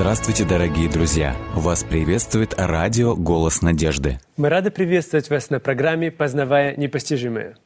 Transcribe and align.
Здравствуйте, 0.00 0.44
дорогие 0.44 0.88
друзья! 0.88 1.36
Вас 1.56 1.82
приветствует 1.82 2.54
радио 2.56 3.16
«Голос 3.16 3.62
надежды». 3.62 4.20
Мы 4.36 4.48
рады 4.48 4.70
приветствовать 4.70 5.28
вас 5.28 5.50
на 5.50 5.58
программе 5.58 6.12
«Познавая 6.12 6.76
непостижимое». 6.76 7.56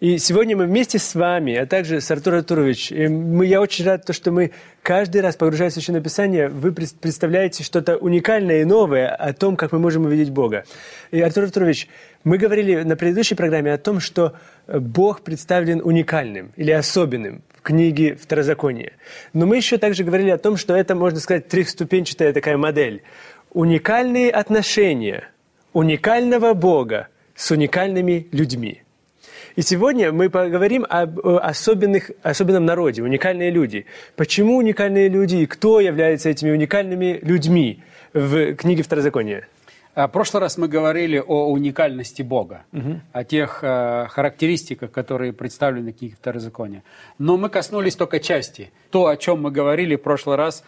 И 0.00 0.16
сегодня 0.16 0.56
мы 0.56 0.64
вместе 0.64 0.98
с 0.98 1.14
вами, 1.14 1.54
а 1.54 1.66
также 1.66 2.00
с 2.00 2.10
Артуром 2.10 2.38
Артурович, 2.38 2.92
и 2.92 3.08
мы, 3.08 3.44
я 3.44 3.60
очень 3.60 3.84
рад, 3.84 4.08
что 4.10 4.30
мы 4.30 4.52
каждый 4.82 5.20
раз, 5.20 5.36
погружаясь 5.36 5.72
в 5.72 5.74
Священное 5.74 6.00
Писание, 6.00 6.48
вы 6.48 6.72
представляете 6.72 7.62
что-то 7.62 7.98
уникальное 7.98 8.62
и 8.62 8.64
новое 8.64 9.14
о 9.14 9.34
том, 9.34 9.54
как 9.54 9.72
мы 9.72 9.78
можем 9.78 10.06
увидеть 10.06 10.30
Бога. 10.30 10.64
И, 11.10 11.20
Артур 11.20 11.44
Артурович, 11.44 11.88
мы 12.24 12.38
говорили 12.38 12.84
на 12.84 12.96
предыдущей 12.96 13.34
программе 13.34 13.70
о 13.74 13.78
том, 13.78 14.00
что 14.00 14.32
Бог 14.66 15.20
представлен 15.20 15.82
уникальным 15.84 16.52
или 16.56 16.70
особенным 16.70 17.42
в 17.66 17.68
книге 17.68 18.14
Второзакония. 18.14 18.92
Но 19.32 19.44
мы 19.44 19.56
еще 19.56 19.76
также 19.76 20.04
говорили 20.04 20.30
о 20.30 20.38
том, 20.38 20.56
что 20.56 20.76
это, 20.76 20.94
можно 20.94 21.18
сказать, 21.18 21.48
трехступенчатая 21.48 22.32
такая 22.32 22.56
модель. 22.56 23.02
Уникальные 23.50 24.30
отношения 24.30 25.30
уникального 25.72 26.54
Бога 26.54 27.08
с 27.34 27.50
уникальными 27.50 28.28
людьми– 28.30 28.82
и 29.56 29.62
сегодня 29.62 30.12
мы 30.12 30.28
поговорим 30.28 30.84
об 30.86 31.18
особенных, 31.26 32.10
особенном 32.22 32.66
народе, 32.66 33.02
уникальные 33.02 33.50
люди. 33.50 33.86
Почему 34.14 34.58
уникальные 34.58 35.08
люди 35.08 35.36
и 35.36 35.46
кто 35.46 35.80
является 35.80 36.28
этими 36.28 36.50
уникальными 36.50 37.20
людьми 37.22 37.82
в 38.12 38.54
книге 38.54 38.82
Второзакония? 38.82 39.48
А, 39.96 40.08
в 40.08 40.12
прошлый 40.12 40.42
раз 40.42 40.58
мы 40.58 40.68
говорили 40.68 41.16
о 41.26 41.50
уникальности 41.50 42.20
Бога, 42.20 42.66
угу. 42.70 43.00
о 43.12 43.24
тех 43.24 43.60
э, 43.62 44.06
характеристиках, 44.10 44.92
которые 44.92 45.32
представлены 45.32 45.94
в 45.94 45.96
книге 45.96 46.16
Второзакония. 46.16 46.82
Но 47.18 47.38
мы 47.38 47.48
коснулись 47.48 47.96
только 47.96 48.20
части. 48.20 48.70
То, 48.90 49.06
о 49.06 49.16
чем 49.16 49.40
мы 49.40 49.50
говорили 49.50 49.96
в 49.96 50.02
прошлый 50.02 50.36
раз, 50.36 50.64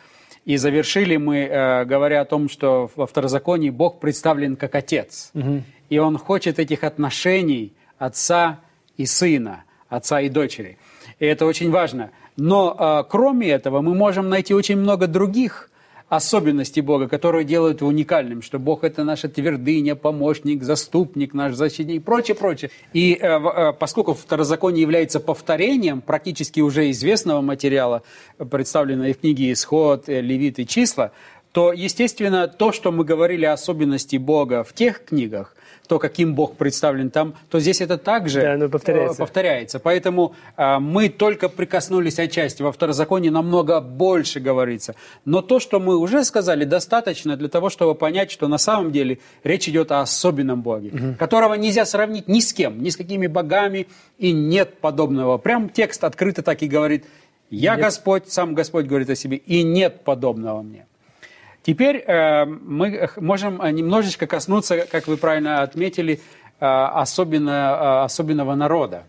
и 0.46 0.56
завершили 0.56 1.18
мы, 1.18 1.40
э, 1.40 1.84
говоря 1.84 2.22
о 2.22 2.24
том, 2.24 2.48
что 2.48 2.90
во 2.96 3.06
Второзаконии 3.06 3.68
Бог 3.68 4.00
представлен 4.00 4.56
как 4.56 4.74
Отец. 4.74 5.30
Угу. 5.34 5.62
И 5.90 5.98
Он 5.98 6.16
хочет 6.16 6.58
этих 6.58 6.82
отношений 6.82 7.74
Отца 7.98 8.60
и 8.96 9.04
сына, 9.04 9.64
отца 9.90 10.22
и 10.22 10.30
дочери. 10.30 10.78
И 11.18 11.26
это 11.26 11.44
очень 11.44 11.70
важно. 11.70 12.12
Но 12.36 12.74
э, 12.78 13.04
кроме 13.10 13.50
этого 13.50 13.82
мы 13.82 13.94
можем 13.94 14.30
найти 14.30 14.54
очень 14.54 14.78
много 14.78 15.06
других 15.06 15.68
особенностей 16.08 16.80
Бога, 16.80 17.06
которые 17.06 17.44
делают 17.44 17.80
его 17.80 17.88
уникальным, 17.88 18.40
что 18.40 18.58
Бог 18.58 18.82
это 18.82 19.04
наша 19.04 19.28
твердыня, 19.28 19.94
помощник, 19.94 20.62
заступник, 20.62 21.34
наш 21.34 21.54
защитник 21.54 21.96
и 21.96 22.00
прочее, 22.00 22.34
прочее. 22.34 22.70
И 22.92 23.18
э, 23.20 23.26
э, 23.26 23.72
поскольку 23.74 24.14
второзаконие 24.14 24.82
является 24.82 25.20
повторением 25.20 26.00
практически 26.00 26.60
уже 26.60 26.90
известного 26.90 27.42
материала, 27.42 28.02
представленного 28.50 29.12
в 29.12 29.18
книге 29.18 29.52
«Исход», 29.52 30.08
э, 30.08 30.20
«Левит» 30.20 30.58
и 30.58 30.66
«Числа», 30.66 31.12
то, 31.52 31.72
естественно, 31.72 32.48
то, 32.48 32.72
что 32.72 32.92
мы 32.92 33.04
говорили 33.04 33.44
о 33.44 33.54
особенности 33.54 34.16
Бога 34.16 34.64
в 34.64 34.72
тех 34.72 35.04
книгах, 35.04 35.56
то, 35.88 35.98
каким 35.98 36.34
Бог 36.34 36.56
представлен 36.56 37.10
там, 37.10 37.34
то 37.50 37.58
здесь 37.58 37.80
это 37.80 37.96
также 37.96 38.42
да, 38.42 38.52
оно 38.52 38.68
повторяется. 38.68 39.14
Э, 39.14 39.18
повторяется. 39.18 39.78
Поэтому 39.80 40.34
э, 40.56 40.78
мы 40.78 41.08
только 41.08 41.48
прикоснулись 41.48 42.18
отчасти. 42.18 42.62
Во 42.62 42.70
второзаконии 42.70 43.30
намного 43.30 43.80
больше 43.80 44.38
говорится. 44.38 44.94
Но 45.24 45.40
то, 45.40 45.58
что 45.58 45.80
мы 45.80 45.96
уже 45.96 46.24
сказали, 46.24 46.64
достаточно 46.64 47.36
для 47.36 47.48
того, 47.48 47.70
чтобы 47.70 47.94
понять, 47.94 48.30
что 48.30 48.48
на 48.48 48.58
самом 48.58 48.92
деле 48.92 49.18
речь 49.44 49.68
идет 49.68 49.90
о 49.90 50.02
особенном 50.02 50.62
Боге, 50.62 50.90
угу. 50.90 51.14
которого 51.18 51.54
нельзя 51.54 51.86
сравнить 51.86 52.28
ни 52.28 52.40
с 52.40 52.52
кем, 52.52 52.82
ни 52.82 52.90
с 52.90 52.96
какими 52.96 53.26
богами, 53.26 53.88
и 54.18 54.32
нет 54.32 54.78
подобного. 54.80 55.38
Прям 55.38 55.70
текст 55.70 56.04
открыто 56.04 56.42
так 56.42 56.62
и 56.62 56.68
говорит, 56.68 57.06
«Я 57.50 57.76
нет. 57.76 57.84
Господь», 57.86 58.30
сам 58.30 58.54
Господь 58.54 58.84
говорит 58.84 59.08
о 59.08 59.16
себе, 59.16 59.38
«и 59.38 59.62
нет 59.62 60.04
подобного 60.04 60.60
мне». 60.60 60.86
Теперь 61.68 61.96
э, 61.98 62.46
мы 62.46 63.10
можем 63.16 63.60
немножечко 63.74 64.26
коснуться, 64.26 64.86
как 64.90 65.06
вы 65.06 65.18
правильно 65.18 65.60
отметили, 65.60 66.18
э, 66.60 66.64
особенно, 66.64 67.50
э, 67.50 68.04
особенного 68.04 68.54
народа. 68.54 69.02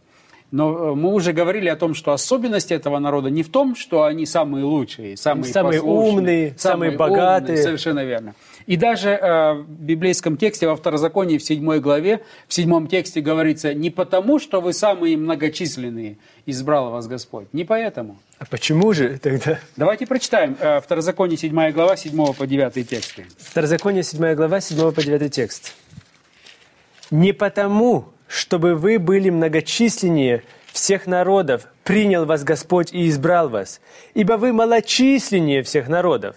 Но 0.51 0.93
мы 0.93 1.13
уже 1.13 1.31
говорили 1.31 1.69
о 1.69 1.77
том, 1.77 1.93
что 1.93 2.11
особенность 2.11 2.73
этого 2.73 2.99
народа 2.99 3.29
не 3.29 3.43
в 3.43 3.49
том, 3.49 3.77
что 3.77 4.03
они 4.03 4.25
самые 4.25 4.65
лучшие, 4.65 5.15
самые, 5.15 5.53
самые 5.53 5.81
умные, 5.81 6.53
самые, 6.57 6.57
самые 6.57 6.97
богатые. 6.97 7.59
Умные, 7.59 7.63
совершенно 7.63 8.03
верно. 8.03 8.35
И 8.69 8.77
даже 8.77 9.09
э, 9.09 9.53
в 9.53 9.67
библейском 9.67 10.37
тексте, 10.37 10.67
во 10.67 10.75
Второзаконии, 10.75 11.39
в 11.39 11.43
седьмой 11.43 11.79
главе, 11.79 12.21
в 12.47 12.53
седьмом 12.53 12.85
тексте 12.85 13.19
говорится, 13.19 13.73
не 13.73 13.89
потому, 13.89 14.37
что 14.37 14.61
вы 14.61 14.73
самые 14.73 15.17
многочисленные, 15.17 16.17
избрал 16.45 16.91
вас 16.91 17.07
Господь. 17.07 17.47
Не 17.51 17.63
поэтому. 17.63 18.19
А 18.37 18.45
почему 18.45 18.93
же 18.93 19.17
тогда? 19.17 19.57
Давайте 19.75 20.05
прочитаем 20.05 20.55
э, 20.59 20.81
Второзаконие, 20.81 21.35
7 21.35 21.71
глава, 21.71 21.97
7 21.97 22.33
по 22.35 22.45
9 22.45 22.87
тексты. 22.87 23.25
Второзаконие, 23.39 24.03
7 24.03 24.35
глава, 24.35 24.61
7 24.61 24.91
по 24.91 25.01
9 25.01 25.33
текст. 25.33 25.73
«Не 27.09 27.33
потому, 27.33 28.05
чтобы 28.27 28.75
вы 28.75 28.99
были 28.99 29.31
многочисленнее 29.31 30.43
всех 30.71 31.07
народов, 31.07 31.65
принял 31.83 32.27
вас 32.27 32.43
Господь 32.43 32.93
и 32.93 33.09
избрал 33.09 33.49
вас, 33.49 33.81
ибо 34.13 34.33
вы 34.33 34.53
малочисленнее 34.53 35.63
всех 35.63 35.87
народов, 35.87 36.35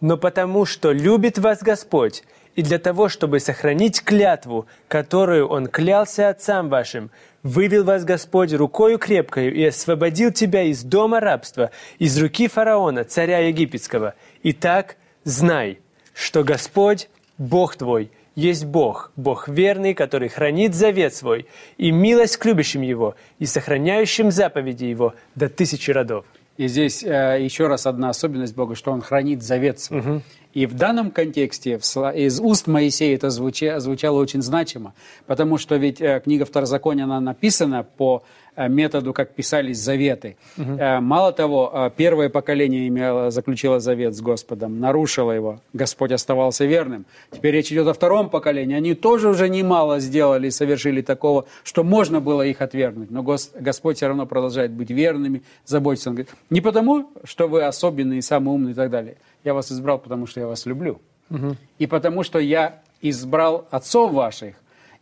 но 0.00 0.16
потому, 0.16 0.64
что 0.64 0.92
любит 0.92 1.38
вас 1.38 1.62
Господь, 1.62 2.22
и 2.56 2.62
для 2.62 2.78
того, 2.78 3.08
чтобы 3.08 3.40
сохранить 3.40 4.02
клятву, 4.02 4.66
которую 4.88 5.48
Он 5.48 5.66
клялся 5.66 6.28
отцам 6.28 6.68
вашим, 6.68 7.10
вывел 7.42 7.84
вас 7.84 8.04
Господь 8.04 8.52
рукою 8.52 8.98
крепкою 8.98 9.54
и 9.54 9.64
освободил 9.64 10.32
тебя 10.32 10.62
из 10.62 10.82
дома 10.82 11.20
рабства, 11.20 11.70
из 11.98 12.18
руки 12.20 12.48
фараона, 12.48 13.04
царя 13.04 13.38
египетского. 13.38 14.14
Итак, 14.42 14.96
знай, 15.24 15.78
что 16.12 16.42
Господь, 16.44 17.08
Бог 17.38 17.76
твой, 17.76 18.10
есть 18.34 18.64
Бог, 18.64 19.12
Бог 19.16 19.48
верный, 19.48 19.94
который 19.94 20.28
хранит 20.28 20.74
завет 20.74 21.14
свой, 21.14 21.46
и 21.78 21.90
милость 21.90 22.36
к 22.36 22.44
любящим 22.44 22.82
Его, 22.82 23.16
и 23.38 23.46
сохраняющим 23.46 24.30
заповеди 24.30 24.84
Его 24.84 25.14
до 25.34 25.48
тысячи 25.48 25.90
родов. 25.90 26.24
И 26.56 26.68
здесь 26.68 27.02
э, 27.02 27.38
еще 27.40 27.68
раз 27.68 27.86
одна 27.86 28.10
особенность 28.10 28.54
Бога, 28.54 28.74
что 28.74 28.92
Он 28.92 29.00
хранит 29.00 29.42
завет 29.42 29.80
свой. 29.80 30.00
Угу. 30.00 30.22
И 30.52 30.66
в 30.66 30.74
данном 30.74 31.10
контексте 31.10 31.76
из 31.76 32.40
уст 32.40 32.66
Моисея 32.66 33.14
это 33.14 33.30
звучало 33.30 34.18
очень 34.18 34.42
значимо, 34.42 34.94
потому 35.26 35.58
что 35.58 35.76
ведь 35.76 36.00
э, 36.00 36.20
книга 36.22 36.44
Второзакония, 36.44 37.04
она 37.04 37.20
написана 37.20 37.84
по 37.84 38.24
методу, 38.56 39.12
как 39.12 39.34
писались 39.34 39.78
заветы. 39.78 40.36
Угу. 40.56 40.78
Мало 41.00 41.32
того, 41.32 41.92
первое 41.96 42.28
поколение 42.28 42.88
имело, 42.88 43.30
заключило 43.30 43.80
завет 43.80 44.14
с 44.14 44.20
Господом, 44.20 44.80
нарушило 44.80 45.32
его, 45.32 45.60
Господь 45.72 46.12
оставался 46.12 46.64
верным. 46.64 47.06
Теперь 47.30 47.54
речь 47.54 47.72
идет 47.72 47.86
о 47.88 47.94
втором 47.94 48.30
поколении. 48.30 48.76
Они 48.76 48.94
тоже 48.94 49.28
уже 49.28 49.48
немало 49.48 50.00
сделали 50.00 50.48
и 50.48 50.50
совершили 50.50 51.02
такого, 51.02 51.46
что 51.64 51.84
можно 51.84 52.20
было 52.20 52.42
их 52.42 52.60
отвергнуть. 52.60 53.10
Но 53.10 53.22
Господь 53.22 53.96
все 53.96 54.08
равно 54.08 54.26
продолжает 54.26 54.72
быть 54.72 54.90
верными, 54.90 55.42
заботиться. 55.64 56.10
Он 56.10 56.16
говорит, 56.16 56.34
не 56.50 56.60
потому, 56.60 57.10
что 57.24 57.48
вы 57.48 57.64
особенные, 57.64 58.22
самые 58.22 58.54
умные 58.54 58.72
и 58.72 58.74
так 58.74 58.90
далее– 58.90 59.16
я 59.44 59.54
вас 59.54 59.72
избрал, 59.72 59.98
потому 59.98 60.26
что 60.26 60.40
я 60.40 60.46
вас 60.46 60.66
люблю. 60.66 61.00
Угу. 61.30 61.56
И 61.78 61.86
потому 61.86 62.22
что 62.22 62.38
я 62.38 62.80
избрал 63.00 63.66
отцов 63.70 64.12
ваших, 64.12 64.56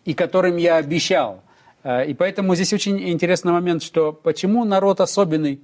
и 0.05 0.15
которым 0.15 0.57
я 0.57 0.77
обещал. 0.77 1.43
Э, 1.85 2.07
и 2.07 2.15
поэтому 2.15 2.55
здесь 2.55 2.73
очень 2.73 3.09
интересный 3.09 3.53
момент, 3.53 3.83
что 3.83 4.13
почему 4.13 4.65
народ 4.65 5.01
особенный? 5.01 5.61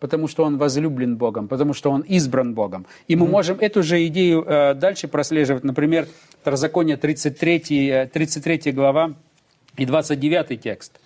Потому 0.00 0.28
что 0.28 0.44
он 0.44 0.58
возлюблен 0.58 1.16
Богом, 1.16 1.48
потому 1.48 1.72
что 1.72 1.90
он 1.90 2.02
избран 2.02 2.52
Богом. 2.52 2.84
И 3.08 3.16
мы 3.16 3.26
можем 3.26 3.58
эту 3.60 3.82
же 3.82 4.06
идею 4.06 4.44
э, 4.46 4.74
дальше 4.74 5.08
прослеживать. 5.08 5.64
Например, 5.64 6.06
Второзаконие 6.42 6.98
33, 6.98 8.08
33 8.12 8.60
э, 8.64 8.72
глава 8.72 9.14
и 9.78 9.86
29 9.86 10.60
текст. 10.60 11.00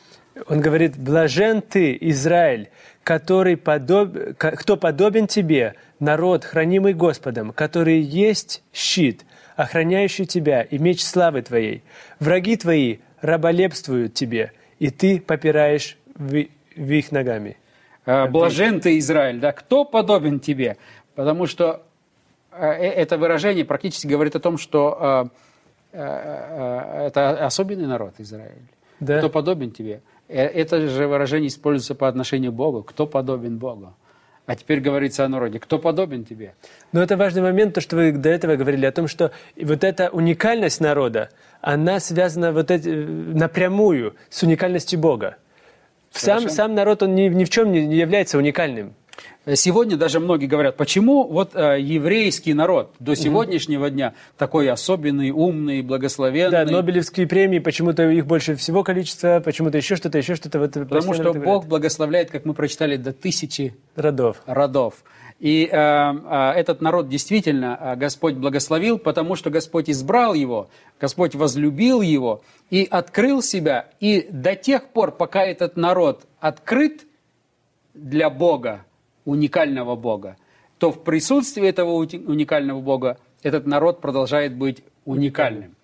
Он 0.49 0.61
говорит, 0.61 0.97
«Блажен 0.97 1.63
ты, 1.63 1.97
Израиль, 2.01 2.71
который 3.05 3.57
подоб... 3.57 4.17
кто 4.37 4.77
подобен 4.77 5.27
тебе, 5.27 5.75
народ, 6.01 6.45
хранимый 6.45 6.93
Господом, 6.93 7.53
который 7.53 8.01
есть 8.01 8.63
щит, 8.73 9.25
охраняющий 9.57 10.27
тебя 10.27 10.63
и 10.63 10.79
меч 10.79 11.03
славы 11.03 11.43
твоей. 11.43 11.83
Враги 12.21 12.57
твои 12.57 12.99
раболепствуют 13.21 14.15
тебе, 14.15 14.53
и 14.79 14.91
ты 14.91 15.21
попираешь 15.21 15.97
в, 16.15 16.47
в 16.77 16.91
их 16.91 17.13
ногами». 17.13 17.57
А, 18.07 18.27
блажен 18.27 18.81
ты, 18.81 18.99
Израиль, 18.99 19.39
да, 19.39 19.53
кто 19.53 19.85
подобен 19.85 20.41
тебе? 20.41 20.79
Потому 21.15 21.47
что 21.47 21.83
э, 22.53 22.65
э, 22.65 22.87
это 22.87 23.19
выражение 23.19 23.67
практически 23.67 24.07
говорит 24.07 24.35
о 24.35 24.41
том, 24.41 24.57
что 24.57 25.31
э, 25.93 27.07
это 27.07 27.45
особенный 27.45 27.87
народ 27.87 28.15
Израиль. 28.19 28.63
Да. 29.01 29.19
Кто 29.19 29.29
подобен 29.29 29.73
тебе? 29.73 30.01
Это 30.29 30.89
же 30.89 31.07
выражение 31.07 31.49
используется 31.49 31.95
по 31.95 32.09
отношению 32.09 32.53
к 32.53 32.55
Богу. 32.55 32.83
Кто 32.83 33.07
подобен 33.07 33.59
Богу? 33.59 33.95
А 34.49 34.57
теперь 34.57 34.81
говорится 34.81 35.27
о 35.27 35.29
народе. 35.29 35.59
Кто 35.59 35.79
подобен 35.79 36.25
тебе? 36.25 36.55
Но 36.93 37.03
это 37.03 37.19
важный 37.19 37.43
момент, 37.43 37.75
то, 37.75 37.83
что 37.83 37.97
вы 37.97 38.13
до 38.13 38.31
этого 38.31 38.57
говорили 38.57 38.87
о 38.87 38.93
том, 38.93 39.07
что 39.07 39.31
вот 39.61 39.85
эта 39.85 40.09
уникальность 40.09 40.81
народа, 40.81 41.29
она 41.61 42.01
связана 42.01 42.51
вот 42.51 42.71
эти, 42.71 42.89
напрямую 42.89 44.17
с 44.31 44.43
уникальностью 44.43 44.99
Бога. 44.99 45.37
Сам, 46.13 46.49
сам 46.49 46.75
народ, 46.75 47.03
он 47.03 47.15
ни, 47.15 47.29
ни 47.29 47.45
в 47.45 47.51
чем 47.51 47.73
не 47.73 47.95
является 47.95 48.39
уникальным. 48.39 48.95
Сегодня 49.55 49.97
даже 49.97 50.21
многие 50.21 50.47
говорят, 50.47 50.77
почему 50.77 51.27
вот 51.27 51.55
э, 51.55 51.81
еврейский 51.81 52.53
народ 52.53 52.95
до 52.99 53.15
сегодняшнего 53.15 53.87
угу. 53.87 53.95
дня 53.95 54.15
такой 54.37 54.69
особенный, 54.69 55.31
умный, 55.31 55.81
благословенный. 55.83 56.51
Да, 56.51 56.65
Нобелевские 56.65 57.27
премии, 57.27 57.59
почему-то 57.59 58.09
их 58.11 58.27
больше 58.27 58.57
всего 58.57 58.85
количество, 58.85 59.41
почему-то 59.43 59.79
еще 59.79 59.97
что-то, 59.97 60.19
еще 60.19 60.35
что-то. 60.35 60.59
Вот, 60.59 60.73
Потому 60.73 61.15
что 61.15 61.33
Бог 61.33 61.35
говорят. 61.35 61.67
благословляет, 61.67 62.31
как 62.31 62.45
мы 62.45 62.53
прочитали, 62.53 62.97
до 62.97 63.13
тысячи 63.13 63.75
родов. 63.97 64.43
родов. 64.47 64.95
И 65.39 65.69
э, 65.71 65.77
э, 65.77 66.53
этот 66.57 66.81
народ 66.81 67.09
действительно 67.09 67.79
э, 67.81 67.97
Господь 67.97 68.35
благословил, 68.35 68.99
потому 68.99 69.37
что 69.37 69.51
Господь 69.51 69.89
избрал 69.89 70.35
его, 70.35 70.69
Господь 71.01 71.37
возлюбил 71.37 72.03
его 72.03 72.43
и 72.71 72.87
открыл 72.91 73.41
себя. 73.41 73.87
И 74.01 74.27
до 74.31 74.57
тех 74.57 74.89
пор, 74.89 75.13
пока 75.13 75.45
этот 75.45 75.77
народ 75.77 76.27
открыт 76.41 77.07
для 77.95 78.31
Бога, 78.31 78.85
уникального 79.29 79.95
Бога, 79.95 80.37
то 80.79 80.91
в 80.91 81.03
присутствии 81.05 81.69
этого 81.69 81.93
уникального 81.93 82.81
Бога 82.81 83.19
этот 83.43 83.67
народ 83.67 84.01
продолжает 84.01 84.55
быть 84.55 84.83
уникальным. 85.05 85.75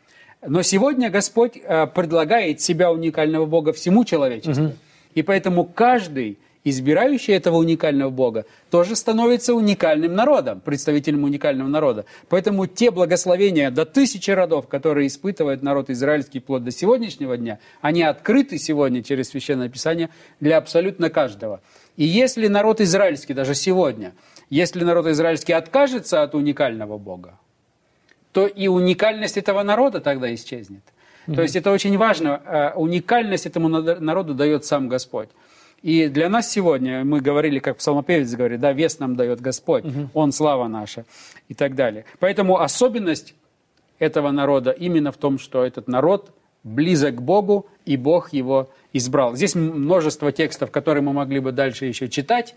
Но 0.47 0.63
сегодня 0.63 1.11
Господь 1.11 1.57
э, 1.57 1.87
предлагает 1.87 2.61
себя 2.61 2.91
уникального 2.91 3.47
Бога 3.47 3.73
всему 3.73 4.05
человечеству. 4.05 4.65
Угу. 4.65 4.73
И 5.15 5.23
поэтому 5.23 5.65
каждый, 5.65 6.39
избирающий 6.65 7.35
этого 7.35 7.57
уникального 7.57 8.11
Бога, 8.11 8.45
тоже 8.71 8.97
становится 8.97 9.55
уникальным 9.55 10.15
народом, 10.15 10.61
представителем 10.61 11.25
уникального 11.25 11.69
народа. 11.69 12.05
Поэтому 12.29 12.67
те 12.67 12.91
благословения 12.91 13.71
до 13.71 13.85
тысячи 13.85 14.31
родов, 14.31 14.69
которые 14.69 15.07
испытывает 15.07 15.63
народ 15.63 15.91
израильский 15.91 16.41
вплоть 16.41 16.65
до 16.65 16.71
сегодняшнего 16.71 17.37
дня, 17.37 17.59
они 17.81 18.03
открыты 18.03 18.59
сегодня 18.59 19.03
через 19.03 19.29
Священное 19.29 19.69
Писание 19.69 20.11
для 20.41 20.59
абсолютно 20.59 21.11
каждого. 21.11 21.61
И 21.97 22.05
если 22.05 22.49
народ 22.49 22.81
израильский, 22.81 23.35
даже 23.35 23.55
сегодня, 23.55 24.15
если 24.51 24.85
народ 24.85 25.07
израильский 25.07 25.53
откажется 25.53 26.23
от 26.23 26.35
уникального 26.35 26.99
Бога, 26.99 27.39
то 28.33 28.47
и 28.47 28.67
уникальность 28.69 29.37
этого 29.37 29.63
народа 29.63 30.01
тогда 30.01 30.35
исчезнет. 30.35 30.83
Mm-hmm. 31.27 31.35
То 31.35 31.43
есть 31.43 31.57
это 31.57 31.71
очень 31.71 31.97
важно. 31.97 32.43
Э, 32.45 32.73
уникальность 32.75 33.47
этому 33.47 33.69
народу 33.69 34.35
дает 34.35 34.65
сам 34.65 34.89
Господь. 34.89 35.29
И 35.85 36.09
для 36.09 36.31
нас 36.31 36.51
сегодня, 36.51 37.05
мы 37.05 37.21
говорили, 37.21 37.59
как 37.59 37.77
псалмопевец 37.77 38.35
говорит, 38.35 38.59
да, 38.59 38.73
вес 38.73 38.99
нам 39.01 39.17
дает 39.17 39.43
Господь, 39.43 39.85
угу. 39.85 40.09
Он 40.15 40.33
слава 40.33 40.67
наша 40.67 41.05
и 41.49 41.53
так 41.53 41.75
далее. 41.75 42.07
Поэтому 42.21 42.59
особенность 42.59 43.35
этого 43.99 44.31
народа 44.31 44.71
именно 44.71 45.13
в 45.13 45.19
том, 45.19 45.39
что 45.39 45.63
этот 45.63 45.87
народ 45.87 46.31
близок 46.65 47.17
к 47.17 47.21
Богу, 47.21 47.67
и 47.85 47.97
Бог 47.97 48.33
его 48.33 48.71
избрал. 48.93 49.37
Здесь 49.37 49.55
множество 49.55 50.33
текстов, 50.33 50.71
которые 50.71 51.03
мы 51.03 51.13
могли 51.13 51.41
бы 51.41 51.53
дальше 51.53 51.85
еще 51.85 52.09
читать, 52.09 52.55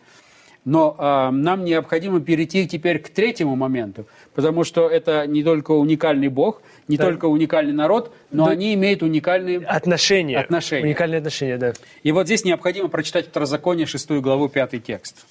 но 0.65 0.95
э, 0.97 1.29
нам 1.31 1.63
необходимо 1.63 2.19
перейти 2.19 2.67
теперь 2.67 2.99
к 2.99 3.09
третьему 3.09 3.55
моменту, 3.55 4.05
потому 4.33 4.63
что 4.63 4.89
это 4.89 5.25
не 5.25 5.43
только 5.43 5.71
уникальный 5.71 6.27
Бог, 6.27 6.61
не 6.87 6.97
да. 6.97 7.05
только 7.05 7.25
уникальный 7.25 7.73
народ, 7.73 8.13
но 8.31 8.45
да. 8.45 8.51
они 8.51 8.73
имеют 8.73 9.03
уникальные 9.03 9.59
отношения. 9.59 10.37
отношения. 10.37 10.85
Уникальные 10.85 11.19
отношения, 11.19 11.57
да. 11.57 11.73
И 12.03 12.11
вот 12.11 12.25
здесь 12.25 12.43
необходимо 12.43 12.89
прочитать 12.89 13.27
Второзаконие, 13.27 13.85
шестую 13.85 14.21
главу, 14.21 14.49
пятый 14.49 14.79
текст. 14.79 15.25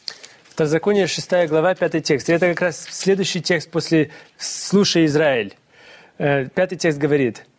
Второзаконие, 0.49 1.07
шестая 1.07 1.47
глава, 1.49 1.75
пятый 1.75 2.01
текст. 2.01 2.31
И 2.31 2.33
это 2.33 2.49
как 2.49 2.63
раз 2.63 2.87
следующий 2.91 3.43
текст 3.43 3.71
после 3.71 4.11
«Слушай, 4.39 5.05
Израиль». 5.05 5.55
Э, 6.19 6.47
пятый 6.47 6.77
текст 6.77 6.99
говорит– 6.99 7.45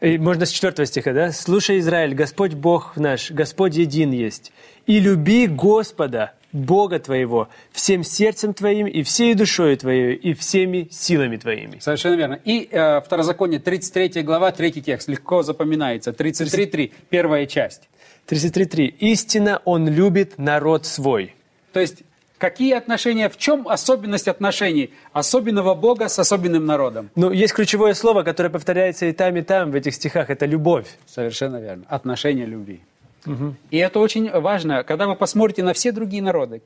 и 0.00 0.18
можно 0.18 0.46
с 0.46 0.50
четвертого 0.50 0.86
стиха, 0.86 1.12
да? 1.12 1.32
«Слушай, 1.32 1.78
Израиль, 1.78 2.14
Господь 2.14 2.54
Бог 2.54 2.96
наш, 2.96 3.30
Господь 3.30 3.76
един 3.76 4.12
есть, 4.12 4.52
и 4.86 4.98
люби 4.98 5.46
Господа, 5.46 6.32
Бога 6.52 6.98
твоего, 6.98 7.48
всем 7.70 8.02
сердцем 8.02 8.54
твоим, 8.54 8.86
и 8.86 9.02
всей 9.02 9.34
душой 9.34 9.76
твоей, 9.76 10.14
и 10.14 10.34
всеми 10.34 10.88
силами 10.90 11.36
твоими». 11.36 11.78
Совершенно 11.78 12.14
верно. 12.14 12.40
И 12.44 12.68
э, 12.70 13.00
Второзаконие, 13.00 13.60
33 13.60 14.22
глава, 14.22 14.50
третий 14.52 14.82
текст, 14.82 15.08
легко 15.08 15.42
запоминается. 15.42 16.10
33.3, 16.10 16.92
первая 17.10 17.46
часть. 17.46 17.88
33.3. 18.28 18.86
«Истинно 18.98 19.60
Он 19.64 19.88
любит 19.88 20.38
народ 20.38 20.86
свой». 20.86 21.34
То 21.72 21.80
есть 21.80 22.02
Какие 22.40 22.72
отношения, 22.72 23.28
в 23.28 23.36
чем 23.36 23.68
особенность 23.68 24.26
отношений 24.26 24.94
особенного 25.12 25.74
Бога 25.74 26.08
с 26.08 26.18
особенным 26.18 26.64
народом? 26.64 27.10
Ну, 27.14 27.30
есть 27.30 27.52
ключевое 27.52 27.92
слово, 27.92 28.22
которое 28.22 28.48
повторяется 28.48 29.04
и 29.04 29.12
там, 29.12 29.36
и 29.36 29.42
там 29.42 29.70
в 29.70 29.74
этих 29.74 29.94
стихах, 29.94 30.30
это 30.30 30.46
любовь. 30.46 30.86
Совершенно 31.04 31.60
верно. 31.60 31.84
Отношения 31.88 32.46
любви. 32.46 32.80
Угу. 33.26 33.54
И 33.70 33.76
это 33.76 33.98
очень 34.00 34.30
важно. 34.30 34.84
Когда 34.84 35.06
вы 35.06 35.16
посмотрите 35.16 35.62
на 35.62 35.74
все 35.74 35.92
другие 35.92 36.22
народы, 36.22 36.62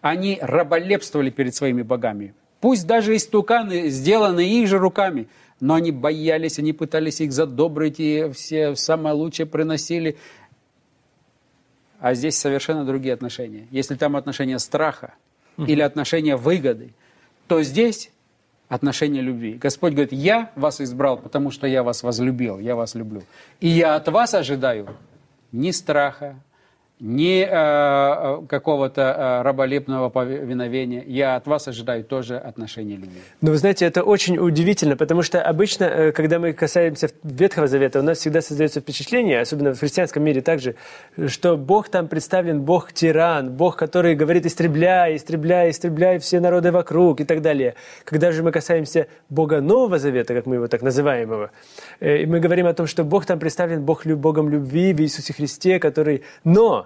они 0.00 0.38
раболепствовали 0.40 1.30
перед 1.30 1.56
своими 1.56 1.82
богами. 1.82 2.32
Пусть 2.60 2.86
даже 2.86 3.16
истуканы 3.16 3.88
сделаны 3.88 4.48
их 4.48 4.68
же 4.68 4.78
руками, 4.78 5.26
но 5.58 5.74
они 5.74 5.90
боялись, 5.90 6.60
они 6.60 6.72
пытались 6.72 7.20
их 7.20 7.32
задобрить, 7.32 7.98
и 7.98 8.30
все 8.32 8.76
самое 8.76 9.16
лучшее 9.16 9.46
приносили 9.46 10.18
а 12.00 12.14
здесь 12.14 12.38
совершенно 12.38 12.84
другие 12.84 13.14
отношения. 13.14 13.66
Если 13.70 13.94
там 13.94 14.16
отношения 14.16 14.58
страха 14.58 15.14
угу. 15.56 15.66
или 15.66 15.80
отношения 15.80 16.36
выгоды, 16.36 16.92
то 17.48 17.62
здесь 17.62 18.10
отношения 18.68 19.20
любви. 19.20 19.54
Господь 19.54 19.92
говорит, 19.92 20.12
я 20.12 20.50
вас 20.56 20.80
избрал, 20.80 21.18
потому 21.18 21.50
что 21.50 21.66
я 21.66 21.82
вас 21.82 22.02
возлюбил, 22.02 22.58
я 22.58 22.74
вас 22.74 22.94
люблю. 22.94 23.22
И 23.60 23.68
я 23.68 23.94
от 23.94 24.08
вас 24.08 24.34
ожидаю 24.34 24.96
ни 25.52 25.70
страха, 25.70 26.36
ни 26.98 27.42
э, 27.42 27.48
э, 27.50 28.46
какого-то 28.48 29.02
э, 29.02 29.42
раболепного 29.42 30.08
повиновения. 30.08 31.04
Я 31.06 31.36
от 31.36 31.46
вас 31.46 31.68
ожидаю 31.68 32.04
тоже 32.04 32.38
отношения 32.38 32.96
любви. 32.96 33.20
Ну, 33.42 33.50
вы 33.50 33.58
знаете, 33.58 33.84
это 33.84 34.02
очень 34.02 34.38
удивительно, 34.38 34.96
потому 34.96 35.20
что 35.22 35.42
обычно, 35.42 35.84
э, 35.84 36.12
когда 36.12 36.38
мы 36.38 36.54
касаемся 36.54 37.10
Ветхого 37.22 37.66
Завета, 37.66 38.00
у 38.00 38.02
нас 38.02 38.18
всегда 38.18 38.40
создается 38.40 38.80
впечатление, 38.80 39.40
особенно 39.40 39.74
в 39.74 39.78
христианском 39.78 40.24
мире 40.24 40.40
также, 40.40 40.74
что 41.26 41.58
Бог 41.58 41.90
там 41.90 42.08
представлен 42.08 42.62
Бог-тиран, 42.62 43.50
Бог, 43.50 43.76
который 43.76 44.14
говорит 44.14 44.46
«истребляй, 44.46 45.16
истребляй, 45.16 45.70
истребляй 45.70 46.18
все 46.18 46.40
народы 46.40 46.72
вокруг» 46.72 47.20
и 47.20 47.24
так 47.24 47.42
далее. 47.42 47.74
Когда 48.04 48.32
же 48.32 48.42
мы 48.42 48.52
касаемся 48.52 49.06
Бога 49.28 49.60
Нового 49.60 49.98
Завета, 49.98 50.32
как 50.32 50.46
мы 50.46 50.54
его 50.54 50.66
так 50.66 50.80
называем 50.80 51.30
его, 51.30 51.50
э, 52.00 52.24
мы 52.24 52.40
говорим 52.40 52.66
о 52.66 52.72
том, 52.72 52.86
что 52.86 53.04
Бог 53.04 53.26
там 53.26 53.38
представлен 53.38 53.82
Бог, 53.84 54.06
Богом 54.06 54.48
любви 54.48 54.94
в 54.94 55.00
Иисусе 55.02 55.34
Христе, 55.34 55.78
который... 55.78 56.22
Но 56.42 56.85